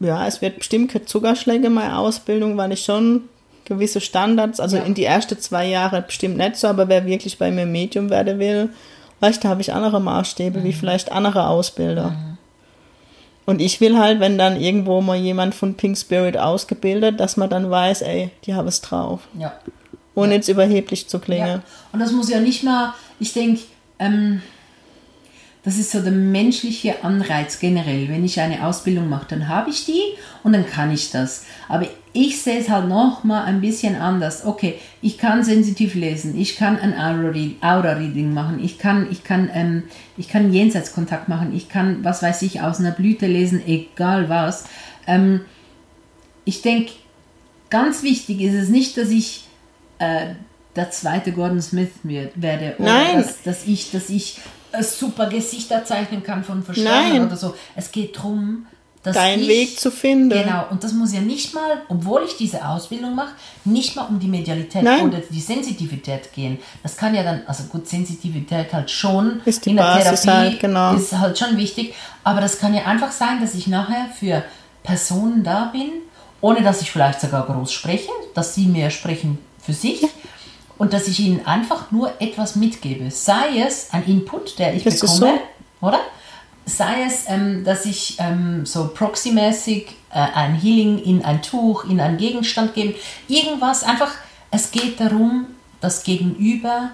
ja, 0.01 0.27
es 0.27 0.41
wird 0.43 0.59
bestimmt 0.59 0.91
keine 0.93 1.05
Zuckerschläge 1.05 1.67
in 1.69 1.75
meiner 1.75 1.99
Ausbildung, 1.99 2.57
weil 2.57 2.73
ich 2.73 2.85
schon 2.85 3.23
gewisse 3.65 4.01
Standards, 4.01 4.61
also 4.61 4.77
Ja. 4.79 4.83
in 4.83 4.95
die 4.95 5.05
ersten 5.05 5.39
zwei 5.39 5.67
Jahre 5.67 6.03
bestimmt 6.03 6.37
nicht 6.37 6.57
so, 6.57 6.67
aber 6.69 6.89
wer 6.89 7.07
wirklich 7.07 7.39
bei 7.39 7.51
mir 7.51 7.67
Medium 7.67 8.11
werden 8.11 8.39
will, 8.39 8.71
weißt, 9.23 9.43
da 9.45 9.49
habe 9.49 9.61
ich 9.61 9.73
andere 9.73 10.01
Maßstäbe 10.01 10.59
Mhm. 10.61 10.65
wie 10.65 10.73
vielleicht 10.73 11.11
andere 11.13 11.47
Ausbilder. 11.47 12.15
Und 13.47 13.61
ich 13.61 13.81
will 13.81 13.99
halt, 13.99 14.21
wenn 14.21 14.39
dann 14.39 14.61
irgendwo 14.61 15.01
mal 15.01 15.17
jemand 15.17 15.55
von 15.55 15.75
Pink 15.75 15.97
Spirit 15.99 16.37
ausgebildet, 16.37 17.19
dass 17.19 17.37
man 17.37 17.51
dann 17.51 17.71
weiß, 17.71 18.03
ey, 18.03 18.31
die 18.45 18.55
haben 18.55 18.69
es 18.69 18.81
drauf. 18.81 19.21
ja. 19.39 19.53
Ohne 20.15 20.35
jetzt 20.35 20.49
überheblich 20.49 21.09
zu 21.09 21.19
klingen. 21.19 21.47
Ja. 21.47 21.63
Und 21.91 22.01
das 22.01 22.13
muss 22.13 22.29
ja 22.29 22.39
nicht 22.39 22.63
mal, 22.63 22.93
ich 23.19 23.33
denke, 23.33 23.63
ähm, 23.99 24.43
das 25.65 25.79
ist 25.79 25.93
so 25.93 26.01
der 26.01 26.13
menschliche 26.13 27.05
Anreiz 27.05 27.61
generell. 27.61 28.09
Wenn 28.09 28.25
ich 28.25 28.41
eine 28.41 28.67
Ausbildung 28.67 29.09
mache, 29.09 29.27
dann 29.29 29.47
habe 29.47 29.71
ich 29.71 29.85
die 29.85 30.01
und 30.43 30.53
dann 30.53 30.67
kann 30.67 30.91
ich 30.91 31.13
das. 31.13 31.45
Aber 31.69 31.87
ich 32.13 32.43
sehe 32.43 32.59
es 32.59 32.69
halt 32.69 32.89
noch 32.89 33.23
mal 33.23 33.45
ein 33.45 33.61
bisschen 33.61 33.95
anders. 33.95 34.45
Okay, 34.45 34.75
ich 35.01 35.19
kann 35.19 35.45
sensitiv 35.45 35.95
lesen, 35.95 36.39
ich 36.39 36.57
kann 36.57 36.79
ein 36.79 36.95
Aura-Read- 36.95 37.63
Aura-Reading 37.63 38.35
machen, 38.35 38.63
ich 38.63 38.79
kann, 38.79 39.07
ich 39.11 39.23
kann, 39.23 39.51
ähm, 39.55 39.85
ich 40.17 40.29
kann 40.29 40.53
Jenseitskontakt 40.53 41.29
machen, 41.29 41.55
ich 41.55 41.69
kann, 41.69 42.03
was 42.03 42.23
weiß 42.23 42.43
ich, 42.43 42.61
aus 42.61 42.81
einer 42.81 42.91
Blüte 42.91 43.29
lesen, 43.29 43.63
egal 43.65 44.29
was. 44.29 44.65
Ähm, 45.07 45.43
ich 46.45 46.63
denke, 46.63 46.91
ganz 47.71 48.03
wichtig 48.03 48.41
ist 48.41 48.55
es 48.55 48.69
nicht, 48.69 48.97
dass 48.97 49.11
ich 49.11 49.45
äh, 50.01 50.35
der 50.75 50.91
zweite 50.91 51.31
Gordon 51.31 51.63
Smith 51.63 51.91
werde 52.03 52.75
oder 52.79 52.93
Nein. 52.93 53.17
Dass, 53.19 53.43
dass 53.43 53.67
ich, 53.67 53.93
dass 53.93 54.11
ich 54.11 54.41
super 54.81 55.29
Gesichter 55.29 55.85
zeichnen 55.85 56.23
kann 56.23 56.45
von 56.45 56.65
Nein. 56.77 57.27
oder 57.27 57.37
so. 57.37 57.55
Es 57.77 57.91
geht 57.91 58.17
darum, 58.17 58.67
dass 59.03 59.17
Deinen 59.17 59.43
ich, 59.43 59.49
Weg 59.49 59.81
zu 59.81 59.91
finden. 59.91 60.29
Genau, 60.31 60.67
und 60.71 60.85
das 60.85 60.93
muss 60.93 61.13
ja 61.13 61.21
nicht 61.21 61.55
mal, 61.55 61.83
obwohl 61.89 62.23
ich 62.25 62.37
diese 62.37 62.65
Ausbildung 62.65 63.17
mache, 63.17 63.33
nicht 63.65 63.97
mal 63.97 64.05
um 64.05 64.21
die 64.21 64.29
Medialität 64.29 64.85
Nein. 64.85 65.09
oder 65.09 65.19
die 65.19 65.41
Sensitivität 65.41 66.33
gehen. 66.33 66.59
Das 66.85 66.97
kann 66.97 67.15
ja 67.15 67.25
dann, 67.25 67.43
also 67.47 67.65
gut, 67.65 67.89
Sensitivität 67.89 68.73
halt 68.73 68.91
schon 68.91 69.41
Ist 69.45 69.67
die 69.67 69.71
in 69.71 69.77
der 69.77 69.83
Basis 69.83 70.23
Therapie 70.23 70.51
halt, 70.51 70.61
genau. 70.61 70.95
ist 70.95 71.19
halt 71.19 71.37
schon 71.37 71.57
wichtig, 71.57 71.95
aber 72.23 72.41
das 72.41 72.59
kann 72.59 72.75
ja 72.75 72.85
einfach 72.85 73.11
sein, 73.11 73.41
dass 73.41 73.55
ich 73.55 73.67
nachher 73.67 74.07
für 74.19 74.45
Personen 74.85 75.43
da 75.43 75.65
bin, 75.73 75.91
ohne 76.41 76.63
dass 76.63 76.81
ich 76.81 76.91
vielleicht 76.91 77.21
sogar 77.21 77.47
groß 77.47 77.73
spreche, 77.73 78.11
dass 78.35 78.55
sie 78.55 78.67
mehr 78.67 78.91
sprechen 78.91 79.39
für 79.61 79.73
sich. 79.73 80.03
Und 80.79 80.93
dass 80.93 81.07
ich 81.07 81.21
ihnen 81.21 81.47
einfach 81.47 81.91
nur 81.91 82.21
etwas 82.21 82.57
mitgebe. 82.57 83.11
Sei 83.11 83.59
es 83.59 83.93
ein 83.93 84.05
Input, 84.07 84.59
der 84.59 84.75
ich 84.75 84.85
Das 84.85 85.01
bekomme, 85.01 85.39
so. 85.81 85.87
oder? 85.87 86.01
Sei 86.65 87.05
es, 87.07 87.25
ähm, 87.29 87.65
dass 87.65 87.87
ich 87.87 88.17
ähm, 88.19 88.65
so 88.65 88.89
proxymäßig 88.89 89.89
äh, 90.11 90.19
ein 90.19 90.55
Healing 90.55 90.99
in 90.99 91.25
ein 91.25 91.43
Tuch, 91.43 91.85
in 91.85 92.01
einen 92.01 92.19
Gegenstand 92.19 92.75
gebe. 92.75 92.95
Irgendwas, 93.29 93.83
einfach, 93.85 94.13
es 94.51 94.71
geht 94.71 95.01
darum, 95.01 95.47
das 95.81 96.05
Gegenüber 96.05 96.91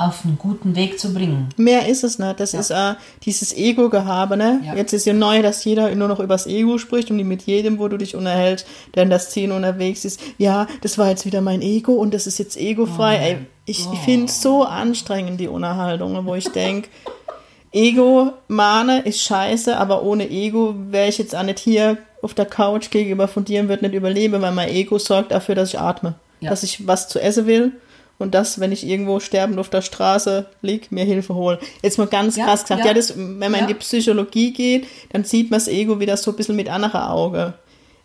auf 0.00 0.24
einen 0.24 0.38
guten 0.38 0.74
Weg 0.76 0.98
zu 0.98 1.12
bringen. 1.12 1.50
Mehr 1.56 1.86
ist 1.86 2.02
es 2.04 2.18
nicht. 2.18 2.40
Das 2.40 2.52
Ja. 2.52 2.60
ist 2.60 2.70
äh, 2.70 2.94
dieses 3.24 3.54
Ego-Gehabe. 3.56 4.36
Ne? 4.36 4.60
Ja. 4.64 4.74
Jetzt 4.74 4.92
ist 4.94 5.04
ja 5.04 5.12
neu, 5.12 5.42
dass 5.42 5.64
jeder 5.64 5.94
nur 5.94 6.08
noch 6.08 6.20
übers 6.20 6.46
Ego 6.46 6.78
spricht 6.78 7.10
und 7.10 7.18
die 7.18 7.24
mit 7.24 7.42
jedem, 7.42 7.78
wo 7.78 7.86
du 7.88 7.98
dich 7.98 8.16
unterhältst, 8.16 8.66
der 8.94 9.02
in 9.02 9.10
der 9.10 9.18
Szene 9.18 9.54
unterwegs 9.54 10.04
ist. 10.04 10.20
Ja, 10.38 10.66
das 10.80 10.96
war 10.96 11.08
jetzt 11.08 11.26
wieder 11.26 11.40
mein 11.42 11.60
Ego 11.62 11.92
und 11.92 12.14
das 12.14 12.26
ist 12.26 12.38
jetzt 12.38 12.56
egofrei. 12.56 13.16
Oh 13.18 13.22
Ey, 13.24 13.36
ich 13.66 13.84
Gott. 13.84 13.98
finde 13.98 14.26
es 14.26 14.40
so 14.40 14.64
anstrengend, 14.64 15.38
die 15.38 15.48
Unterhaltungen, 15.48 16.24
wo 16.24 16.34
ich 16.34 16.48
denke, 16.48 16.88
Ego-Mahne 17.72 19.00
ist 19.02 19.22
scheiße, 19.22 19.76
aber 19.76 20.02
ohne 20.02 20.28
Ego 20.30 20.74
wäre 20.90 21.08
ich 21.08 21.18
jetzt 21.18 21.36
auch 21.36 21.42
nicht 21.42 21.58
hier 21.58 21.98
auf 22.22 22.34
der 22.34 22.46
Couch 22.46 22.90
gegenüber 22.90 23.28
von 23.28 23.44
dir 23.44 23.60
und 23.60 23.68
würde 23.68 23.84
nicht 23.84 23.94
überleben, 23.94 24.42
weil 24.42 24.52
mein 24.52 24.68
Ego 24.70 24.98
sorgt 24.98 25.32
dafür, 25.32 25.54
dass 25.54 25.70
ich 25.70 25.78
atme. 25.80 26.14
Ja. 26.40 26.50
Dass 26.50 26.62
ich 26.62 26.86
was 26.86 27.08
zu 27.08 27.20
essen 27.20 27.46
will 27.46 27.72
und 28.20 28.34
dass, 28.34 28.60
wenn 28.60 28.72
ich 28.72 28.86
irgendwo 28.86 29.20
sterbend 29.20 29.58
auf 29.58 29.68
der 29.70 29.82
Straße 29.82 30.46
liege, 30.62 30.86
mir 30.90 31.04
Hilfe 31.04 31.34
holen. 31.34 31.58
Jetzt 31.82 31.98
mal 31.98 32.06
ganz 32.06 32.36
Ja, 32.36 32.44
krass 32.44 32.62
gesagt, 32.62 32.80
ja, 32.80 32.88
ja. 32.88 32.94
das, 32.94 33.16
wenn 33.16 33.38
man 33.38 33.54
Ja. 33.54 33.58
in 33.60 33.66
die 33.68 33.74
Psychologie 33.74 34.52
geht, 34.52 34.86
dann 35.12 35.24
sieht 35.24 35.50
man 35.50 35.58
das 35.58 35.68
Ego 35.68 36.00
wieder 36.00 36.16
so 36.16 36.30
ein 36.30 36.36
bisschen 36.36 36.56
mit 36.56 36.68
anderen 36.68 37.00
Augen. 37.02 37.54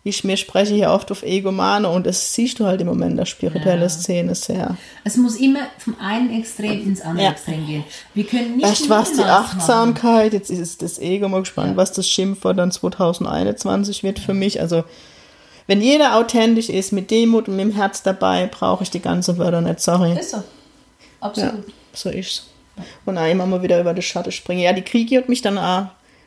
Ich 0.08 0.22
mir 0.22 0.36
spreche 0.36 0.72
hier 0.72 0.90
oft 0.92 1.10
auf 1.10 1.24
Egomane 1.24 1.88
und 1.88 2.06
das 2.06 2.32
siehst 2.32 2.60
du 2.60 2.64
halt 2.64 2.80
im 2.80 2.86
Moment 2.86 3.18
der 3.18 3.26
spirituellen 3.26 3.82
Ja. 3.82 3.88
Szene 3.88 4.36
sehr. 4.36 4.76
Es 5.02 5.16
muss 5.16 5.34
immer 5.34 5.58
vom 5.78 5.96
einen 6.00 6.38
Extrem 6.40 6.80
ins 6.84 7.00
andere. 7.00 7.26
Extrem 7.32 7.66
gehen. 7.66 7.82
Wir 8.14 8.22
können 8.22 8.54
nicht 8.54 8.64
Erst 8.66 8.88
war 8.88 9.02
es 9.02 9.10
die 9.10 9.16
Mittelmaß 9.16 9.42
machen. 9.42 9.58
Achtsamkeit, 9.58 10.32
jetzt 10.32 10.48
ist 10.50 10.60
es 10.60 10.78
das 10.78 11.00
Ego 11.00 11.28
mal 11.28 11.40
gespannt, 11.40 11.76
was 11.76 11.92
das 11.92 12.08
Schimpfwort 12.08 12.56
dann 12.56 12.70
2021 12.70 14.04
wird 14.04 14.20
für 14.20 14.32
mich. 14.32 14.60
Also, 14.60 14.84
wenn 15.66 15.80
jeder 15.80 16.16
authentisch 16.16 16.68
ist, 16.68 16.92
mit 16.92 17.10
Demut 17.10 17.48
und 17.48 17.56
mit 17.56 17.66
dem 17.66 17.72
Herz 17.72 18.02
dabei, 18.02 18.46
brauche 18.46 18.84
ich 18.84 18.90
die 18.90 19.00
ganze 19.00 19.36
Wörter 19.38 19.60
nicht, 19.60 19.80
sorry. 19.80 20.18
Ist 20.18 20.30
so. 20.30 20.36
Ja, 20.38 20.42
Absolut. 21.20 21.64
so 21.92 22.10
ist's. 22.10 22.46
Und 23.04 23.16
auch 23.18 23.30
immer 23.30 23.46
mal 23.46 23.62
wieder 23.62 23.80
über 23.80 23.94
die 23.94 24.02
Schatten 24.02 24.30
springen. 24.32 24.60
Ja, 24.60 24.72
die 24.72 24.82
Kriege 24.82 25.16
hat 25.16 25.28
mich 25.28 25.42
dann 25.42 25.58
auch 25.58 25.86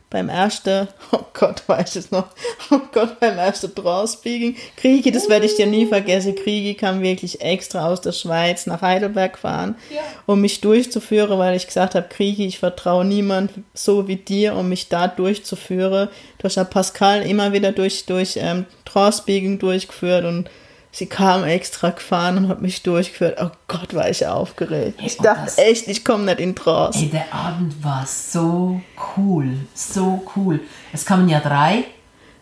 beim 0.09 0.27
ersten, 0.29 0.87
oh 1.11 1.19
Gott, 1.33 1.61
weiß 1.67 1.91
ich 1.95 2.05
es 2.05 2.11
noch, 2.11 2.27
oh 2.71 2.79
Gott, 2.91 3.19
beim 3.19 3.37
ersten 3.37 3.73
Draw-Speaking. 3.75 4.55
Kriege, 4.75 5.11
das 5.11 5.29
werde 5.29 5.45
ich 5.45 5.55
dir 5.55 5.67
nie 5.67 5.85
vergessen. 5.85 6.35
Kriege 6.35 6.73
kam 6.75 7.01
wirklich 7.01 7.41
extra 7.41 7.87
aus 7.87 8.01
der 8.01 8.11
Schweiz 8.11 8.65
nach 8.65 8.81
Heidelberg 8.81 9.37
fahren, 9.37 9.75
Ja. 9.93 10.01
um 10.25 10.41
mich 10.41 10.61
durchzuführen, 10.61 11.37
weil 11.37 11.55
ich 11.55 11.67
gesagt 11.67 11.95
habe, 11.95 12.07
Kriege, 12.09 12.43
ich 12.43 12.59
vertraue 12.59 13.05
niemand 13.05 13.51
so 13.73 14.07
wie 14.07 14.15
dir, 14.15 14.55
um 14.55 14.69
mich 14.69 14.89
da 14.89 15.07
durchzuführen. 15.07 16.09
Du 16.39 16.43
hast 16.45 16.55
ja 16.55 16.63
Pascal 16.63 17.21
immer 17.21 17.53
wieder 17.53 17.71
durch, 17.71 18.05
durch 18.05 18.37
ähm, 18.41 18.65
Draw-Speaking 18.85 19.59
durchgeführt 19.59 20.25
und 20.25 20.49
Sie 20.91 21.05
kam 21.05 21.43
extra 21.43 21.91
gefahren 21.91 22.37
und 22.37 22.47
hat 22.49 22.61
mich 22.61 22.81
durchgeführt. 22.81 23.37
Oh 23.41 23.51
Gott, 23.67 23.93
war 23.93 24.09
ich 24.09 24.25
aufgeregt. 24.25 24.99
Ich 25.03 25.19
und 25.19 25.25
dachte 25.25 25.57
echt, 25.61 25.87
ich 25.87 26.03
komme 26.03 26.25
nicht 26.25 26.39
in 26.39 26.55
Trance. 26.55 26.97
Ey, 26.99 27.09
der 27.09 27.31
Abend 27.33 27.83
war 27.83 28.05
so 28.07 28.81
cool. 29.15 29.51
So 29.75 30.23
cool. 30.35 30.59
Es 30.91 31.05
kamen 31.05 31.29
ja 31.29 31.39
drei, 31.39 31.83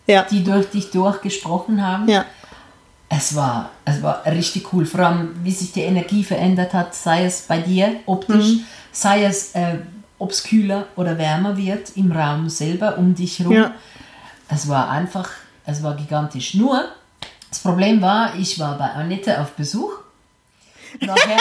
Ja, 0.07 0.23
die 0.31 0.43
durch 0.45 0.69
dich 0.69 0.89
durchgesprochen 0.91 1.85
haben. 1.85 2.07
ja, 2.07 2.23
Es 3.09 3.35
war, 3.35 3.71
es 3.85 4.01
war 4.01 4.25
richtig 4.25 4.71
cool, 4.73 4.85
vor 4.85 5.01
allem 5.01 5.35
wie 5.43 5.51
sich 5.51 5.71
die 5.73 5.81
Energie 5.81 6.23
verändert 6.23 6.73
hat, 6.73 6.95
sei 6.95 7.25
es 7.25 7.41
bei 7.41 7.59
dir 7.59 7.97
optisch, 8.05 8.45
Mhm. 8.53 8.65
sei 8.93 9.23
es, 9.25 9.51
äh, 9.55 9.79
ob 10.19 10.31
es 10.31 10.43
kühler 10.43 10.87
oder 10.95 11.17
wärmer 11.17 11.57
wird 11.57 11.91
im 11.97 12.11
Raum 12.13 12.49
selber 12.49 12.97
um 12.97 13.13
dich 13.13 13.39
herum. 13.39 13.53
Ja. 13.53 13.71
Es 14.49 14.67
war 14.69 14.89
einfach, 14.89 15.29
es 15.65 15.83
war 15.83 15.95
gigantisch. 15.95 16.53
Nur, 16.53 16.85
das 17.49 17.59
Problem 17.59 18.01
war, 18.01 18.35
ich 18.35 18.59
war 18.59 18.77
bei 18.77 18.85
Annette 18.89 19.39
auf 19.41 19.51
Besuch. 19.51 19.91
Nachher 21.01 21.37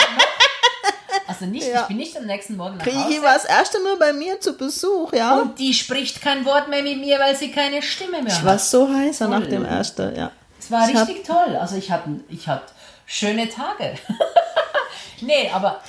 also 1.27 1.45
nicht, 1.45 1.67
Ja. 1.67 1.81
ich 1.81 1.87
bin 1.87 1.97
nicht 1.97 2.15
am 2.17 2.25
nächsten 2.25 2.55
Morgen 2.55 2.77
nach 2.77 2.85
Hause. 2.85 3.21
war 3.21 3.33
das 3.33 3.45
erste 3.45 3.79
Mal 3.81 3.97
bei 3.97 4.13
mir 4.13 4.39
zu 4.39 4.53
Besuch, 4.57 5.11
ja. 5.13 5.35
Und 5.35 5.59
die 5.59 5.73
spricht 5.73 6.21
kein 6.21 6.45
Wort 6.45 6.69
mehr 6.69 6.81
mit 6.83 6.99
mir, 6.99 7.19
weil 7.19 7.35
sie 7.35 7.51
keine 7.51 7.81
Stimme 7.81 8.21
mehr 8.21 8.27
ich 8.31 8.37
hat. 8.39 8.45
war 8.45 8.59
so 8.59 8.87
heißer 8.87 9.27
nach 9.27 9.39
Toll. 9.41 9.49
dem 9.49 9.65
ersten, 9.65 10.15
ja. 10.15 10.31
Es 10.59 10.71
war 10.71 10.87
Ich 10.89 10.95
hab- 10.95 11.07
richtig 11.07 11.25
toll. 11.25 11.57
Also 11.59 11.75
ich 11.75 11.91
hatte 11.91 12.09
ich 12.29 12.47
hatte 12.47 12.71
schöne 13.05 13.49
Tage. 13.49 13.95
nee, 15.21 15.49
aber 15.53 15.81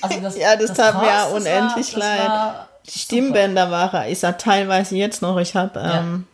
also 0.00 0.20
das, 0.20 0.36
Ja, 0.36 0.56
das 0.56 0.72
tat 0.72 0.96
mir 1.00 1.06
ja 1.06 1.24
unendlich 1.26 1.90
das 1.90 1.96
leid. 1.96 2.28
war 2.28 2.68
Die 2.86 2.98
Stimmbänder 2.98 3.70
waren, 3.70 4.08
ich 4.08 4.18
sag 4.20 4.38
teilweise 4.38 4.94
jetzt 4.96 5.22
noch, 5.22 5.38
ich 5.38 5.54
habe 5.56 5.78
Ja. 5.80 5.98
ähm, 6.00 6.26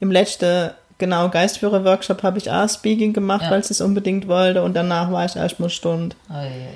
im 0.00 0.10
letzten, 0.10 0.70
genau, 0.98 1.28
Geistführer-Workshop 1.28 2.22
habe 2.22 2.38
ich 2.38 2.50
auch 2.50 2.68
Speaking 2.68 3.12
gemacht, 3.12 3.42
Ja. 3.44 3.50
weil 3.50 3.64
sie 3.64 3.72
es 3.72 3.80
unbedingt 3.80 4.28
wollte 4.28 4.62
und 4.62 4.74
danach 4.74 5.10
war 5.12 5.24
ich 5.24 5.36
erst 5.36 5.60
mal 5.60 5.70
Stunde. 5.70 6.16
super. 6.28 6.38
Ei, 6.40 6.44
ei, 6.44 6.48
ei. 6.48 6.70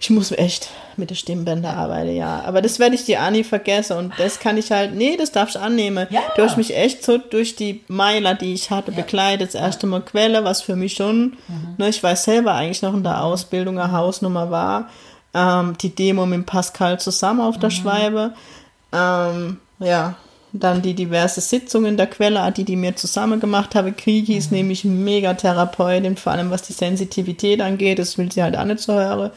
Ich 0.00 0.10
muss 0.10 0.32
echt 0.32 0.68
mit 0.96 1.10
den 1.10 1.16
Stimmbändern 1.16 1.76
arbeiten, 1.76 2.16
ja. 2.16 2.42
Aber 2.44 2.60
das 2.60 2.80
werde 2.80 2.96
ich 2.96 3.04
dir 3.04 3.22
auch 3.22 3.30
nie 3.30 3.44
vergessen 3.44 3.96
und 3.98 4.12
das 4.18 4.40
kann 4.40 4.56
ich 4.58 4.72
halt, 4.72 4.96
nee, 4.96 5.16
das 5.16 5.30
darf 5.30 5.50
ich 5.50 5.58
annehmen. 5.60 6.08
Ja. 6.10 6.22
Du 6.34 6.42
hast 6.42 6.56
mich 6.56 6.76
echt 6.76 7.04
so 7.04 7.18
durch 7.18 7.54
die 7.54 7.84
Meiler, 7.86 8.34
die 8.34 8.52
ich 8.52 8.72
hatte, 8.72 8.90
begleitet. 8.90 9.54
Das 9.54 9.60
erste 9.60 9.86
Mal 9.86 10.00
Quelle, 10.00 10.42
was 10.42 10.60
für 10.60 10.74
mich 10.74 10.94
schon, 10.94 11.36
Mhm. 11.46 11.74
ne, 11.78 11.88
ich 11.88 12.02
weiß 12.02 12.24
selber 12.24 12.52
eigentlich 12.54 12.82
noch 12.82 12.94
in 12.94 13.04
der 13.04 13.22
Ausbildung 13.22 13.78
eine 13.78 13.92
Hausnummer 13.92 14.50
war. 14.50 14.88
Ähm, 15.34 15.78
die 15.80 15.94
Demo 15.94 16.26
mit 16.26 16.46
Pascal 16.46 16.98
zusammen 16.98 17.40
auf 17.40 17.58
der 17.60 17.68
Mhm. 17.70 17.74
Schweibe. 17.74 18.32
Ähm, 18.92 19.58
ja, 19.78 20.14
dann 20.52 20.82
die 20.82 20.94
diverse 20.94 21.40
Sitzungen 21.40 21.96
der 21.96 22.06
Quelle, 22.08 22.50
die 22.52 22.64
die 22.64 22.76
mir 22.76 22.94
zusammen 22.96 23.40
gemacht 23.40 23.74
habe. 23.74 23.92
Krigi 23.92 24.32
Mhm. 24.32 24.38
ist 24.38 24.52
nämlich 24.52 24.84
mega 24.84 25.34
Therapeutin, 25.34 26.16
vor 26.16 26.32
allem 26.32 26.50
was 26.50 26.62
die 26.62 26.72
Sensitivität 26.74 27.60
angeht. 27.60 27.98
Das 27.98 28.18
will 28.18 28.30
sie 28.30 28.42
halt 28.42 28.56
auch 28.56 28.64
nicht 28.64 28.80
so 28.80 28.92
hören. 28.92 29.30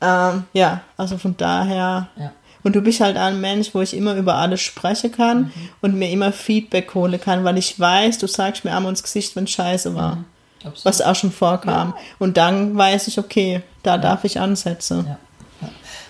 Ähm, 0.00 0.44
ja, 0.52 0.80
also 0.96 1.18
von 1.18 1.36
daher. 1.36 2.08
Ja. 2.16 2.32
Und 2.62 2.74
du 2.76 2.80
bist 2.82 3.00
halt 3.00 3.16
ein 3.16 3.40
Mensch, 3.40 3.70
wo 3.74 3.80
ich 3.80 3.96
immer 3.96 4.14
über 4.16 4.34
alles 4.34 4.60
sprechen 4.60 5.12
kann 5.12 5.38
Mhm. 5.44 5.52
und 5.82 5.94
mir 5.94 6.10
immer 6.10 6.32
Feedback 6.32 6.94
holen 6.94 7.20
kann, 7.20 7.44
weil 7.44 7.56
ich 7.56 7.78
weiß, 7.78 8.18
du 8.18 8.26
sagst 8.26 8.64
mir 8.64 8.74
einmal 8.76 8.90
ins 8.90 9.02
Gesicht, 9.02 9.34
wenn 9.36 9.46
Scheiße 9.46 9.94
war. 9.94 10.24
Absolut. 10.58 10.84
Was 10.84 11.00
auch 11.00 11.14
schon 11.14 11.32
vorkam. 11.32 11.94
Und 12.18 12.36
dann 12.36 12.76
weiß 12.76 13.08
ich, 13.08 13.18
okay, 13.18 13.62
da 13.82 13.96
darf 13.96 14.24
ich 14.24 14.38
ansetzen. 14.40 15.06
Ja. 15.06 15.18
Ja. 15.62 15.68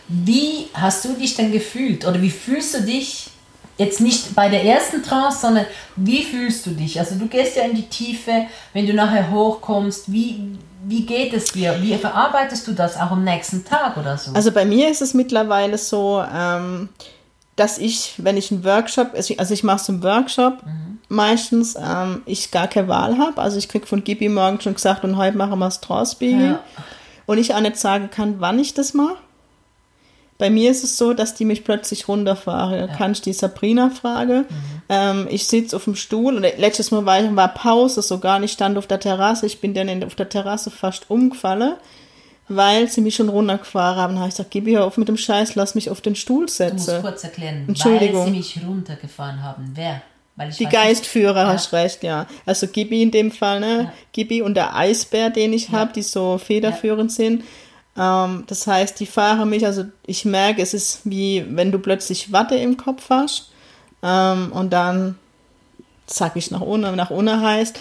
Wie 0.08 0.66
hast 0.74 1.04
du 1.04 1.12
dich 1.12 1.36
denn 1.36 1.52
gefühlt 1.52 2.04
oder 2.04 2.20
wie 2.20 2.30
fühlst 2.30 2.74
du 2.74 2.82
dich 2.82 3.28
jetzt 3.80 4.02
nicht 4.02 4.34
bei 4.34 4.50
der 4.50 4.62
ersten 4.62 5.02
Trance, 5.02 5.40
sondern 5.40 5.64
wie 5.96 6.22
fühlst 6.22 6.66
du 6.66 6.70
dich? 6.72 7.00
Also 7.00 7.14
du 7.14 7.26
gehst 7.26 7.56
ja 7.56 7.62
in 7.62 7.74
die 7.74 7.88
Tiefe, 7.88 8.44
wenn 8.74 8.86
du 8.86 8.92
nachher 8.92 9.30
hochkommst, 9.30 10.12
wie, 10.12 10.58
wie 10.84 11.06
geht 11.06 11.32
es 11.32 11.52
dir? 11.52 11.78
Wie 11.80 11.96
verarbeitest 11.96 12.68
du 12.68 12.72
das 12.72 12.96
auch 12.96 13.10
am 13.10 13.24
nächsten 13.24 13.64
Tag 13.64 13.96
oder 13.96 14.18
so? 14.18 14.32
Also 14.34 14.52
bei 14.52 14.66
mir 14.66 14.90
ist 14.90 15.00
es 15.00 15.14
mittlerweile 15.14 15.78
so, 15.78 16.22
ähm, 16.30 16.90
dass 17.56 17.78
ich, 17.78 18.16
wenn 18.18 18.36
ich 18.36 18.52
einen 18.52 18.64
Workshop, 18.64 19.12
also 19.14 19.54
ich 19.54 19.64
mache 19.64 19.80
es 19.80 19.88
im 19.88 20.02
Workshop 20.02 20.58
meistens, 21.08 21.74
ähm, 21.74 22.20
ich 22.26 22.50
gar 22.50 22.68
keine 22.68 22.88
Wahl 22.88 23.16
habe. 23.16 23.40
Also 23.40 23.56
ich 23.56 23.70
krieg 23.70 23.88
von 23.88 24.04
Gibi 24.04 24.28
morgen 24.28 24.60
schon 24.60 24.74
gesagt, 24.74 25.04
und 25.04 25.16
heute 25.16 25.38
machen 25.38 25.58
wir 25.58 25.64
das 25.64 25.76
Straßspiegel. 25.76 26.48
Ja. 26.48 26.60
Und 27.24 27.38
ich 27.38 27.54
auch 27.54 27.60
nicht 27.60 27.78
sagen 27.78 28.10
kann, 28.10 28.40
wann 28.40 28.58
ich 28.58 28.74
das 28.74 28.92
mache. 28.92 29.16
Bei 30.40 30.50
mir 30.50 30.70
ist 30.72 30.82
es 30.82 30.96
so, 30.96 31.12
dass 31.14 31.34
die 31.34 31.44
mich 31.44 31.62
plötzlich 31.62 32.08
runterfahren. 32.08 32.78
Da 32.80 32.86
kann 32.88 33.12
ich 33.12 33.20
die 33.20 33.32
Sabrina 33.32 33.90
frage. 33.90 34.46
Ähm, 34.88 35.28
ich 35.30 35.46
sitze 35.46 35.76
auf 35.76 35.84
dem 35.84 35.94
Stuhl 35.94 36.34
und 36.34 36.42
letztes 36.42 36.90
Mal 36.90 37.06
war, 37.06 37.36
war 37.36 37.48
Pause 37.54 38.02
sogar. 38.02 38.42
Ich 38.42 38.52
stand 38.52 38.76
auf 38.78 38.86
der 38.88 38.98
Terrasse. 38.98 39.46
Ich 39.46 39.60
bin 39.60 39.74
dann 39.74 39.88
in, 39.88 40.02
auf 40.02 40.14
der 40.16 40.28
Terrasse 40.28 40.70
fast 40.70 41.08
umgefallen, 41.10 41.74
weil 42.48 42.88
sie 42.88 43.00
mich 43.02 43.14
schon 43.14 43.28
runtergefahren 43.28 43.96
haben. 43.96 44.14
Da 44.14 44.20
habe 44.20 44.28
ich 44.30 44.34
gesagt, 44.34 44.50
gib 44.50 44.66
hör 44.66 44.84
auf 44.86 44.96
mit 44.96 45.08
dem 45.08 45.16
Scheiß, 45.16 45.54
lass 45.54 45.74
mich 45.74 45.90
auf 45.90 46.00
den 46.00 46.16
Stuhl 46.16 46.38
du 46.38 46.42
musst 46.44 46.56
setzen. 46.56 47.02
kurz 47.02 47.22
erklären, 47.22 47.64
Entschuldigung. 47.68 48.20
weil 48.20 48.32
sie 48.32 48.38
mich 48.38 48.60
runtergefahren 48.66 49.42
haben. 49.42 49.70
Wer? 49.74 50.02
Die 50.38 50.64
nicht- 50.64 50.70
Geistführer, 50.72 51.42
Ja. 51.42 51.48
hast 51.52 51.72
recht, 51.74 52.02
ja. 52.02 52.26
Also 52.46 52.66
Gibi 52.66 53.02
in 53.02 53.10
dem 53.10 53.30
Fall, 53.30 53.60
ne? 53.60 53.82
Ja. 53.82 53.92
Gibi 54.12 54.40
und 54.40 54.54
der 54.54 54.74
Eisbär, 54.74 55.28
den 55.28 55.52
ich 55.52 55.68
habe, 55.70 55.92
die 55.92 56.02
so 56.02 56.38
federführend 56.38 57.12
sind. 57.12 57.44
Ähm, 58.00 58.44
das 58.46 58.66
heißt, 58.66 58.98
die 58.98 59.06
fahren 59.06 59.50
mich, 59.50 59.66
also 59.66 59.84
ich 60.06 60.24
merke, 60.24 60.62
es 60.62 60.72
ist 60.72 61.02
wie 61.04 61.44
wenn 61.50 61.70
du 61.70 61.78
plötzlich 61.78 62.32
Watte 62.32 62.54
im 62.54 62.78
Kopf 62.78 63.10
hast 63.10 63.50
ähm, 64.02 64.50
und 64.52 64.72
dann 64.72 65.18
zack 66.06 66.34
ich 66.34 66.50
nach 66.50 66.62
unten, 66.62 66.96
nach 66.96 67.10
unten 67.10 67.40
heißt, 67.40 67.78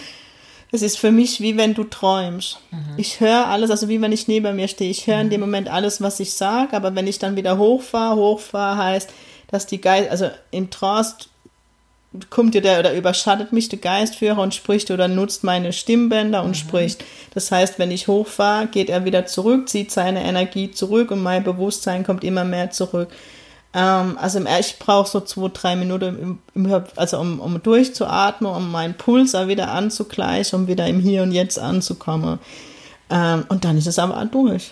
es 0.72 0.82
ist 0.82 0.98
für 0.98 1.10
mich 1.10 1.40
wie 1.40 1.56
wenn 1.56 1.74
du 1.74 1.84
träumst. 1.84 2.60
Ich 2.96 3.18
höre 3.18 3.48
alles, 3.48 3.70
also 3.72 3.88
wie 3.88 4.00
wenn 4.00 4.12
ich 4.12 4.28
neben 4.28 4.54
mir 4.54 4.68
stehe. 4.68 4.90
Ich 4.90 5.08
höre 5.08 5.20
in 5.20 5.30
dem 5.30 5.40
Moment 5.40 5.68
alles, 5.68 6.00
was 6.00 6.20
ich 6.20 6.34
sage, 6.34 6.76
aber 6.76 6.94
wenn 6.94 7.08
ich 7.08 7.18
dann 7.18 7.34
wieder 7.34 7.58
hochfahre, 7.58 8.14
hochfahre 8.14 8.76
heißt, 8.76 9.10
dass 9.48 9.66
die 9.66 9.80
Geist, 9.80 10.10
also 10.10 10.30
im 10.52 10.70
Trance 10.70 11.16
kommt 12.28 12.54
dir 12.54 12.60
der 12.60 12.80
oder 12.80 12.92
überschattet 12.92 13.52
mich 13.52 13.68
der 13.68 13.78
Geistführer 13.78 14.40
und 14.42 14.54
spricht 14.54 14.90
oder 14.90 15.06
nutzt 15.06 15.44
meine 15.44 15.72
Stimmbänder 15.72 16.42
und 16.42 16.56
spricht. 16.56 17.04
Das 17.34 17.52
heißt, 17.52 17.78
wenn 17.78 17.90
ich 17.90 18.08
hochfahre, 18.08 18.66
geht 18.66 18.90
er 18.90 19.04
wieder 19.04 19.26
zurück, 19.26 19.68
zieht 19.68 19.92
seine 19.92 20.24
Energie 20.24 20.70
zurück 20.72 21.12
und 21.12 21.22
mein 21.22 21.44
Bewusstsein 21.44 22.02
kommt 22.04 22.24
immer 22.24 22.44
mehr 22.44 22.70
zurück. 22.70 23.10
Ähm, 23.72 24.18
also 24.20 24.38
im- 24.38 24.48
ich 24.58 24.80
brauche 24.80 25.08
so 25.08 25.20
zwei, 25.20 25.48
drei 25.52 25.76
Minuten, 25.76 26.38
im, 26.54 26.64
im, 26.66 26.82
also 26.96 27.20
um, 27.20 27.38
um 27.38 27.62
durchzuatmen, 27.62 28.50
um 28.52 28.72
meinen 28.72 28.94
Puls 28.94 29.36
auch 29.36 29.46
wieder 29.46 29.70
anzugleichen, 29.70 30.58
um 30.60 30.66
wieder 30.66 30.88
im 30.88 30.98
Hier 30.98 31.22
und 31.22 31.30
Jetzt 31.30 31.60
anzukommen. 31.60 32.40
Ähm, 33.10 33.44
und 33.48 33.64
dann 33.64 33.76
ist 33.76 33.86
es 33.88 33.98
aber 33.98 34.16
auch 34.20 34.24
durch. 34.26 34.70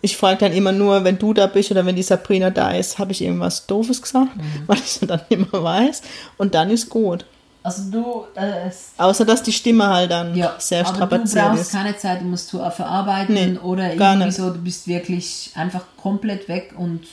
Ich 0.00 0.16
frage 0.16 0.38
dann 0.38 0.52
immer 0.52 0.72
nur, 0.72 1.04
wenn 1.04 1.18
du 1.18 1.34
da 1.34 1.46
bist 1.46 1.70
oder 1.70 1.84
wenn 1.84 1.96
die 1.96 2.02
Sabrina 2.02 2.50
da 2.50 2.70
ist, 2.70 2.98
habe 2.98 3.12
ich 3.12 3.20
irgendwas 3.22 3.66
Doofes 3.66 4.00
gesagt, 4.00 4.30
weil 4.66 4.78
ich 4.78 4.84
es 4.84 5.00
dann 5.00 5.20
immer 5.28 5.62
weiß. 5.62 6.02
Und 6.38 6.54
dann 6.54 6.70
ist 6.70 6.88
gut. 6.88 7.26
Also 7.62 7.90
du, 7.90 8.24
äh, 8.38 8.68
es, 8.68 8.92
Außer, 8.98 9.24
dass 9.24 9.42
die 9.42 9.52
Stimme 9.52 9.86
halt 9.86 10.10
dann 10.10 10.34
ja, 10.36 10.54
sehr 10.58 10.80
aber 10.80 10.90
du 10.90 10.94
strapaziert 10.96 11.44
brauchst 11.46 11.62
ist. 11.62 11.72
keine 11.72 11.96
Zeit, 11.96 12.20
du 12.20 12.26
musst 12.26 12.52
du 12.52 12.60
auch 12.62 12.72
verarbeiten 12.72 13.34
Nee, 13.34 13.58
oder 13.58 13.94
irgendwie 13.94 14.30
so, 14.32 14.50
du 14.50 14.58
bist 14.60 14.86
wirklich 14.86 15.50
einfach 15.54 15.82
komplett 15.96 16.46
weg 16.48 16.74
und 16.76 17.04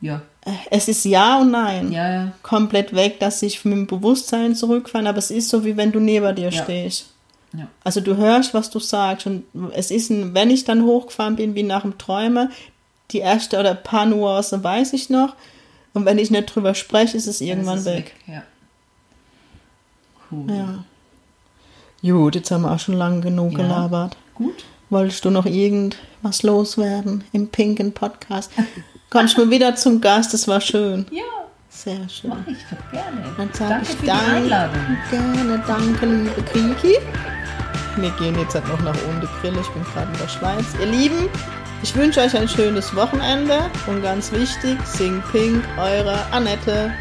ja, 0.00 0.22
Es 0.70 0.88
ist 0.88 1.04
Ja 1.04 1.40
und 1.40 1.50
Nein. 1.50 1.92
ja, 1.92 2.10
ja. 2.12 2.32
Komplett 2.42 2.94
weg, 2.94 3.20
dass 3.20 3.42
ich 3.42 3.62
mit 3.66 3.74
dem 3.74 3.86
Bewusstsein 3.86 4.54
zurückfahren, 4.54 5.06
aber 5.06 5.18
es 5.18 5.30
ist 5.30 5.48
so, 5.50 5.64
wie 5.64 5.76
wenn 5.76 5.92
du 5.92 6.00
neben 6.00 6.34
dir 6.34 6.50
Ja. 6.50 6.62
stehst. 6.62 7.06
Ja. 7.52 7.66
Also 7.84 8.00
du 8.00 8.16
hörst, 8.16 8.52
was 8.54 8.70
du 8.70 8.78
sagst. 8.78 9.26
Und 9.26 9.44
es 9.72 9.90
ist, 9.90 10.10
ein, 10.10 10.34
wenn 10.34 10.50
ich 10.50 10.64
dann 10.64 10.84
hochgefahren 10.84 11.36
bin, 11.36 11.54
wie 11.54 11.62
nach 11.62 11.82
dem 11.82 11.96
Träumen, 11.98 12.50
die 13.10 13.18
erste 13.18 13.58
oder 13.58 13.74
paar 13.74 14.06
Nuancen 14.06 14.62
weiß 14.62 14.92
ich 14.92 15.08
noch. 15.10 15.34
Und 15.94 16.04
wenn 16.04 16.18
ich 16.18 16.30
nicht 16.30 16.54
drüber 16.54 16.74
spreche, 16.74 17.16
ist 17.16 17.26
es 17.26 17.40
irgendwann 17.40 17.78
ist 17.78 17.86
es 17.86 17.92
weg. 17.92 18.14
Ja. 18.26 18.42
Cool. 20.30 20.46
Ja. 20.50 20.84
Gut, 22.02 22.34
jetzt 22.34 22.50
haben 22.50 22.62
wir 22.62 22.72
auch 22.72 22.78
schon 22.78 22.94
lange 22.94 23.20
genug 23.20 23.52
Ja. 23.52 23.58
gelabert. 23.58 24.16
Gut. 24.34 24.64
Wolltest 24.90 25.24
du 25.24 25.30
noch 25.30 25.46
irgendwas 25.46 26.42
loswerden 26.42 27.24
im 27.32 27.48
pinken 27.48 27.92
Podcast? 27.92 28.50
Kommst 29.10 29.36
mal 29.38 29.50
wieder 29.50 29.74
zum 29.74 30.00
Gast, 30.00 30.32
das 30.34 30.46
war 30.48 30.60
schön. 30.60 31.06
Ja, 31.10 31.22
Sehr 31.84 32.08
schön. 32.08 32.30
mach 32.30 32.46
ich 32.48 32.58
doch 32.68 32.90
gerne. 32.90 33.22
Dann 33.36 33.52
sage 33.52 33.70
Danke 33.70 33.84
ich 33.84 33.96
für 33.96 34.02
die 34.02 34.06
danke. 34.08 34.32
Einladung. 34.32 34.96
Gerne, 35.10 35.62
danke, 35.64 36.06
liebe 36.06 36.42
Kriki. 36.42 36.94
Wir 37.96 38.10
gehen 38.18 38.36
jetzt 38.36 38.54
halt 38.54 38.66
noch 38.66 38.80
nach 38.80 38.96
oben 39.08 39.20
Grill. 39.40 39.56
Ich 39.60 39.68
bin 39.68 39.84
gerade 39.84 40.10
in 40.12 40.18
der 40.18 40.28
Schweiz. 40.28 40.64
Ihr 40.80 40.86
Lieben, 40.86 41.28
ich 41.84 41.94
wünsche 41.94 42.20
euch 42.20 42.36
ein 42.36 42.48
schönes 42.48 42.94
Wochenende 42.96 43.70
und 43.86 44.02
ganz 44.02 44.32
wichtig, 44.32 44.76
sing 44.86 45.22
pink, 45.30 45.62
eure 45.78 46.18
Annette. 46.32 46.92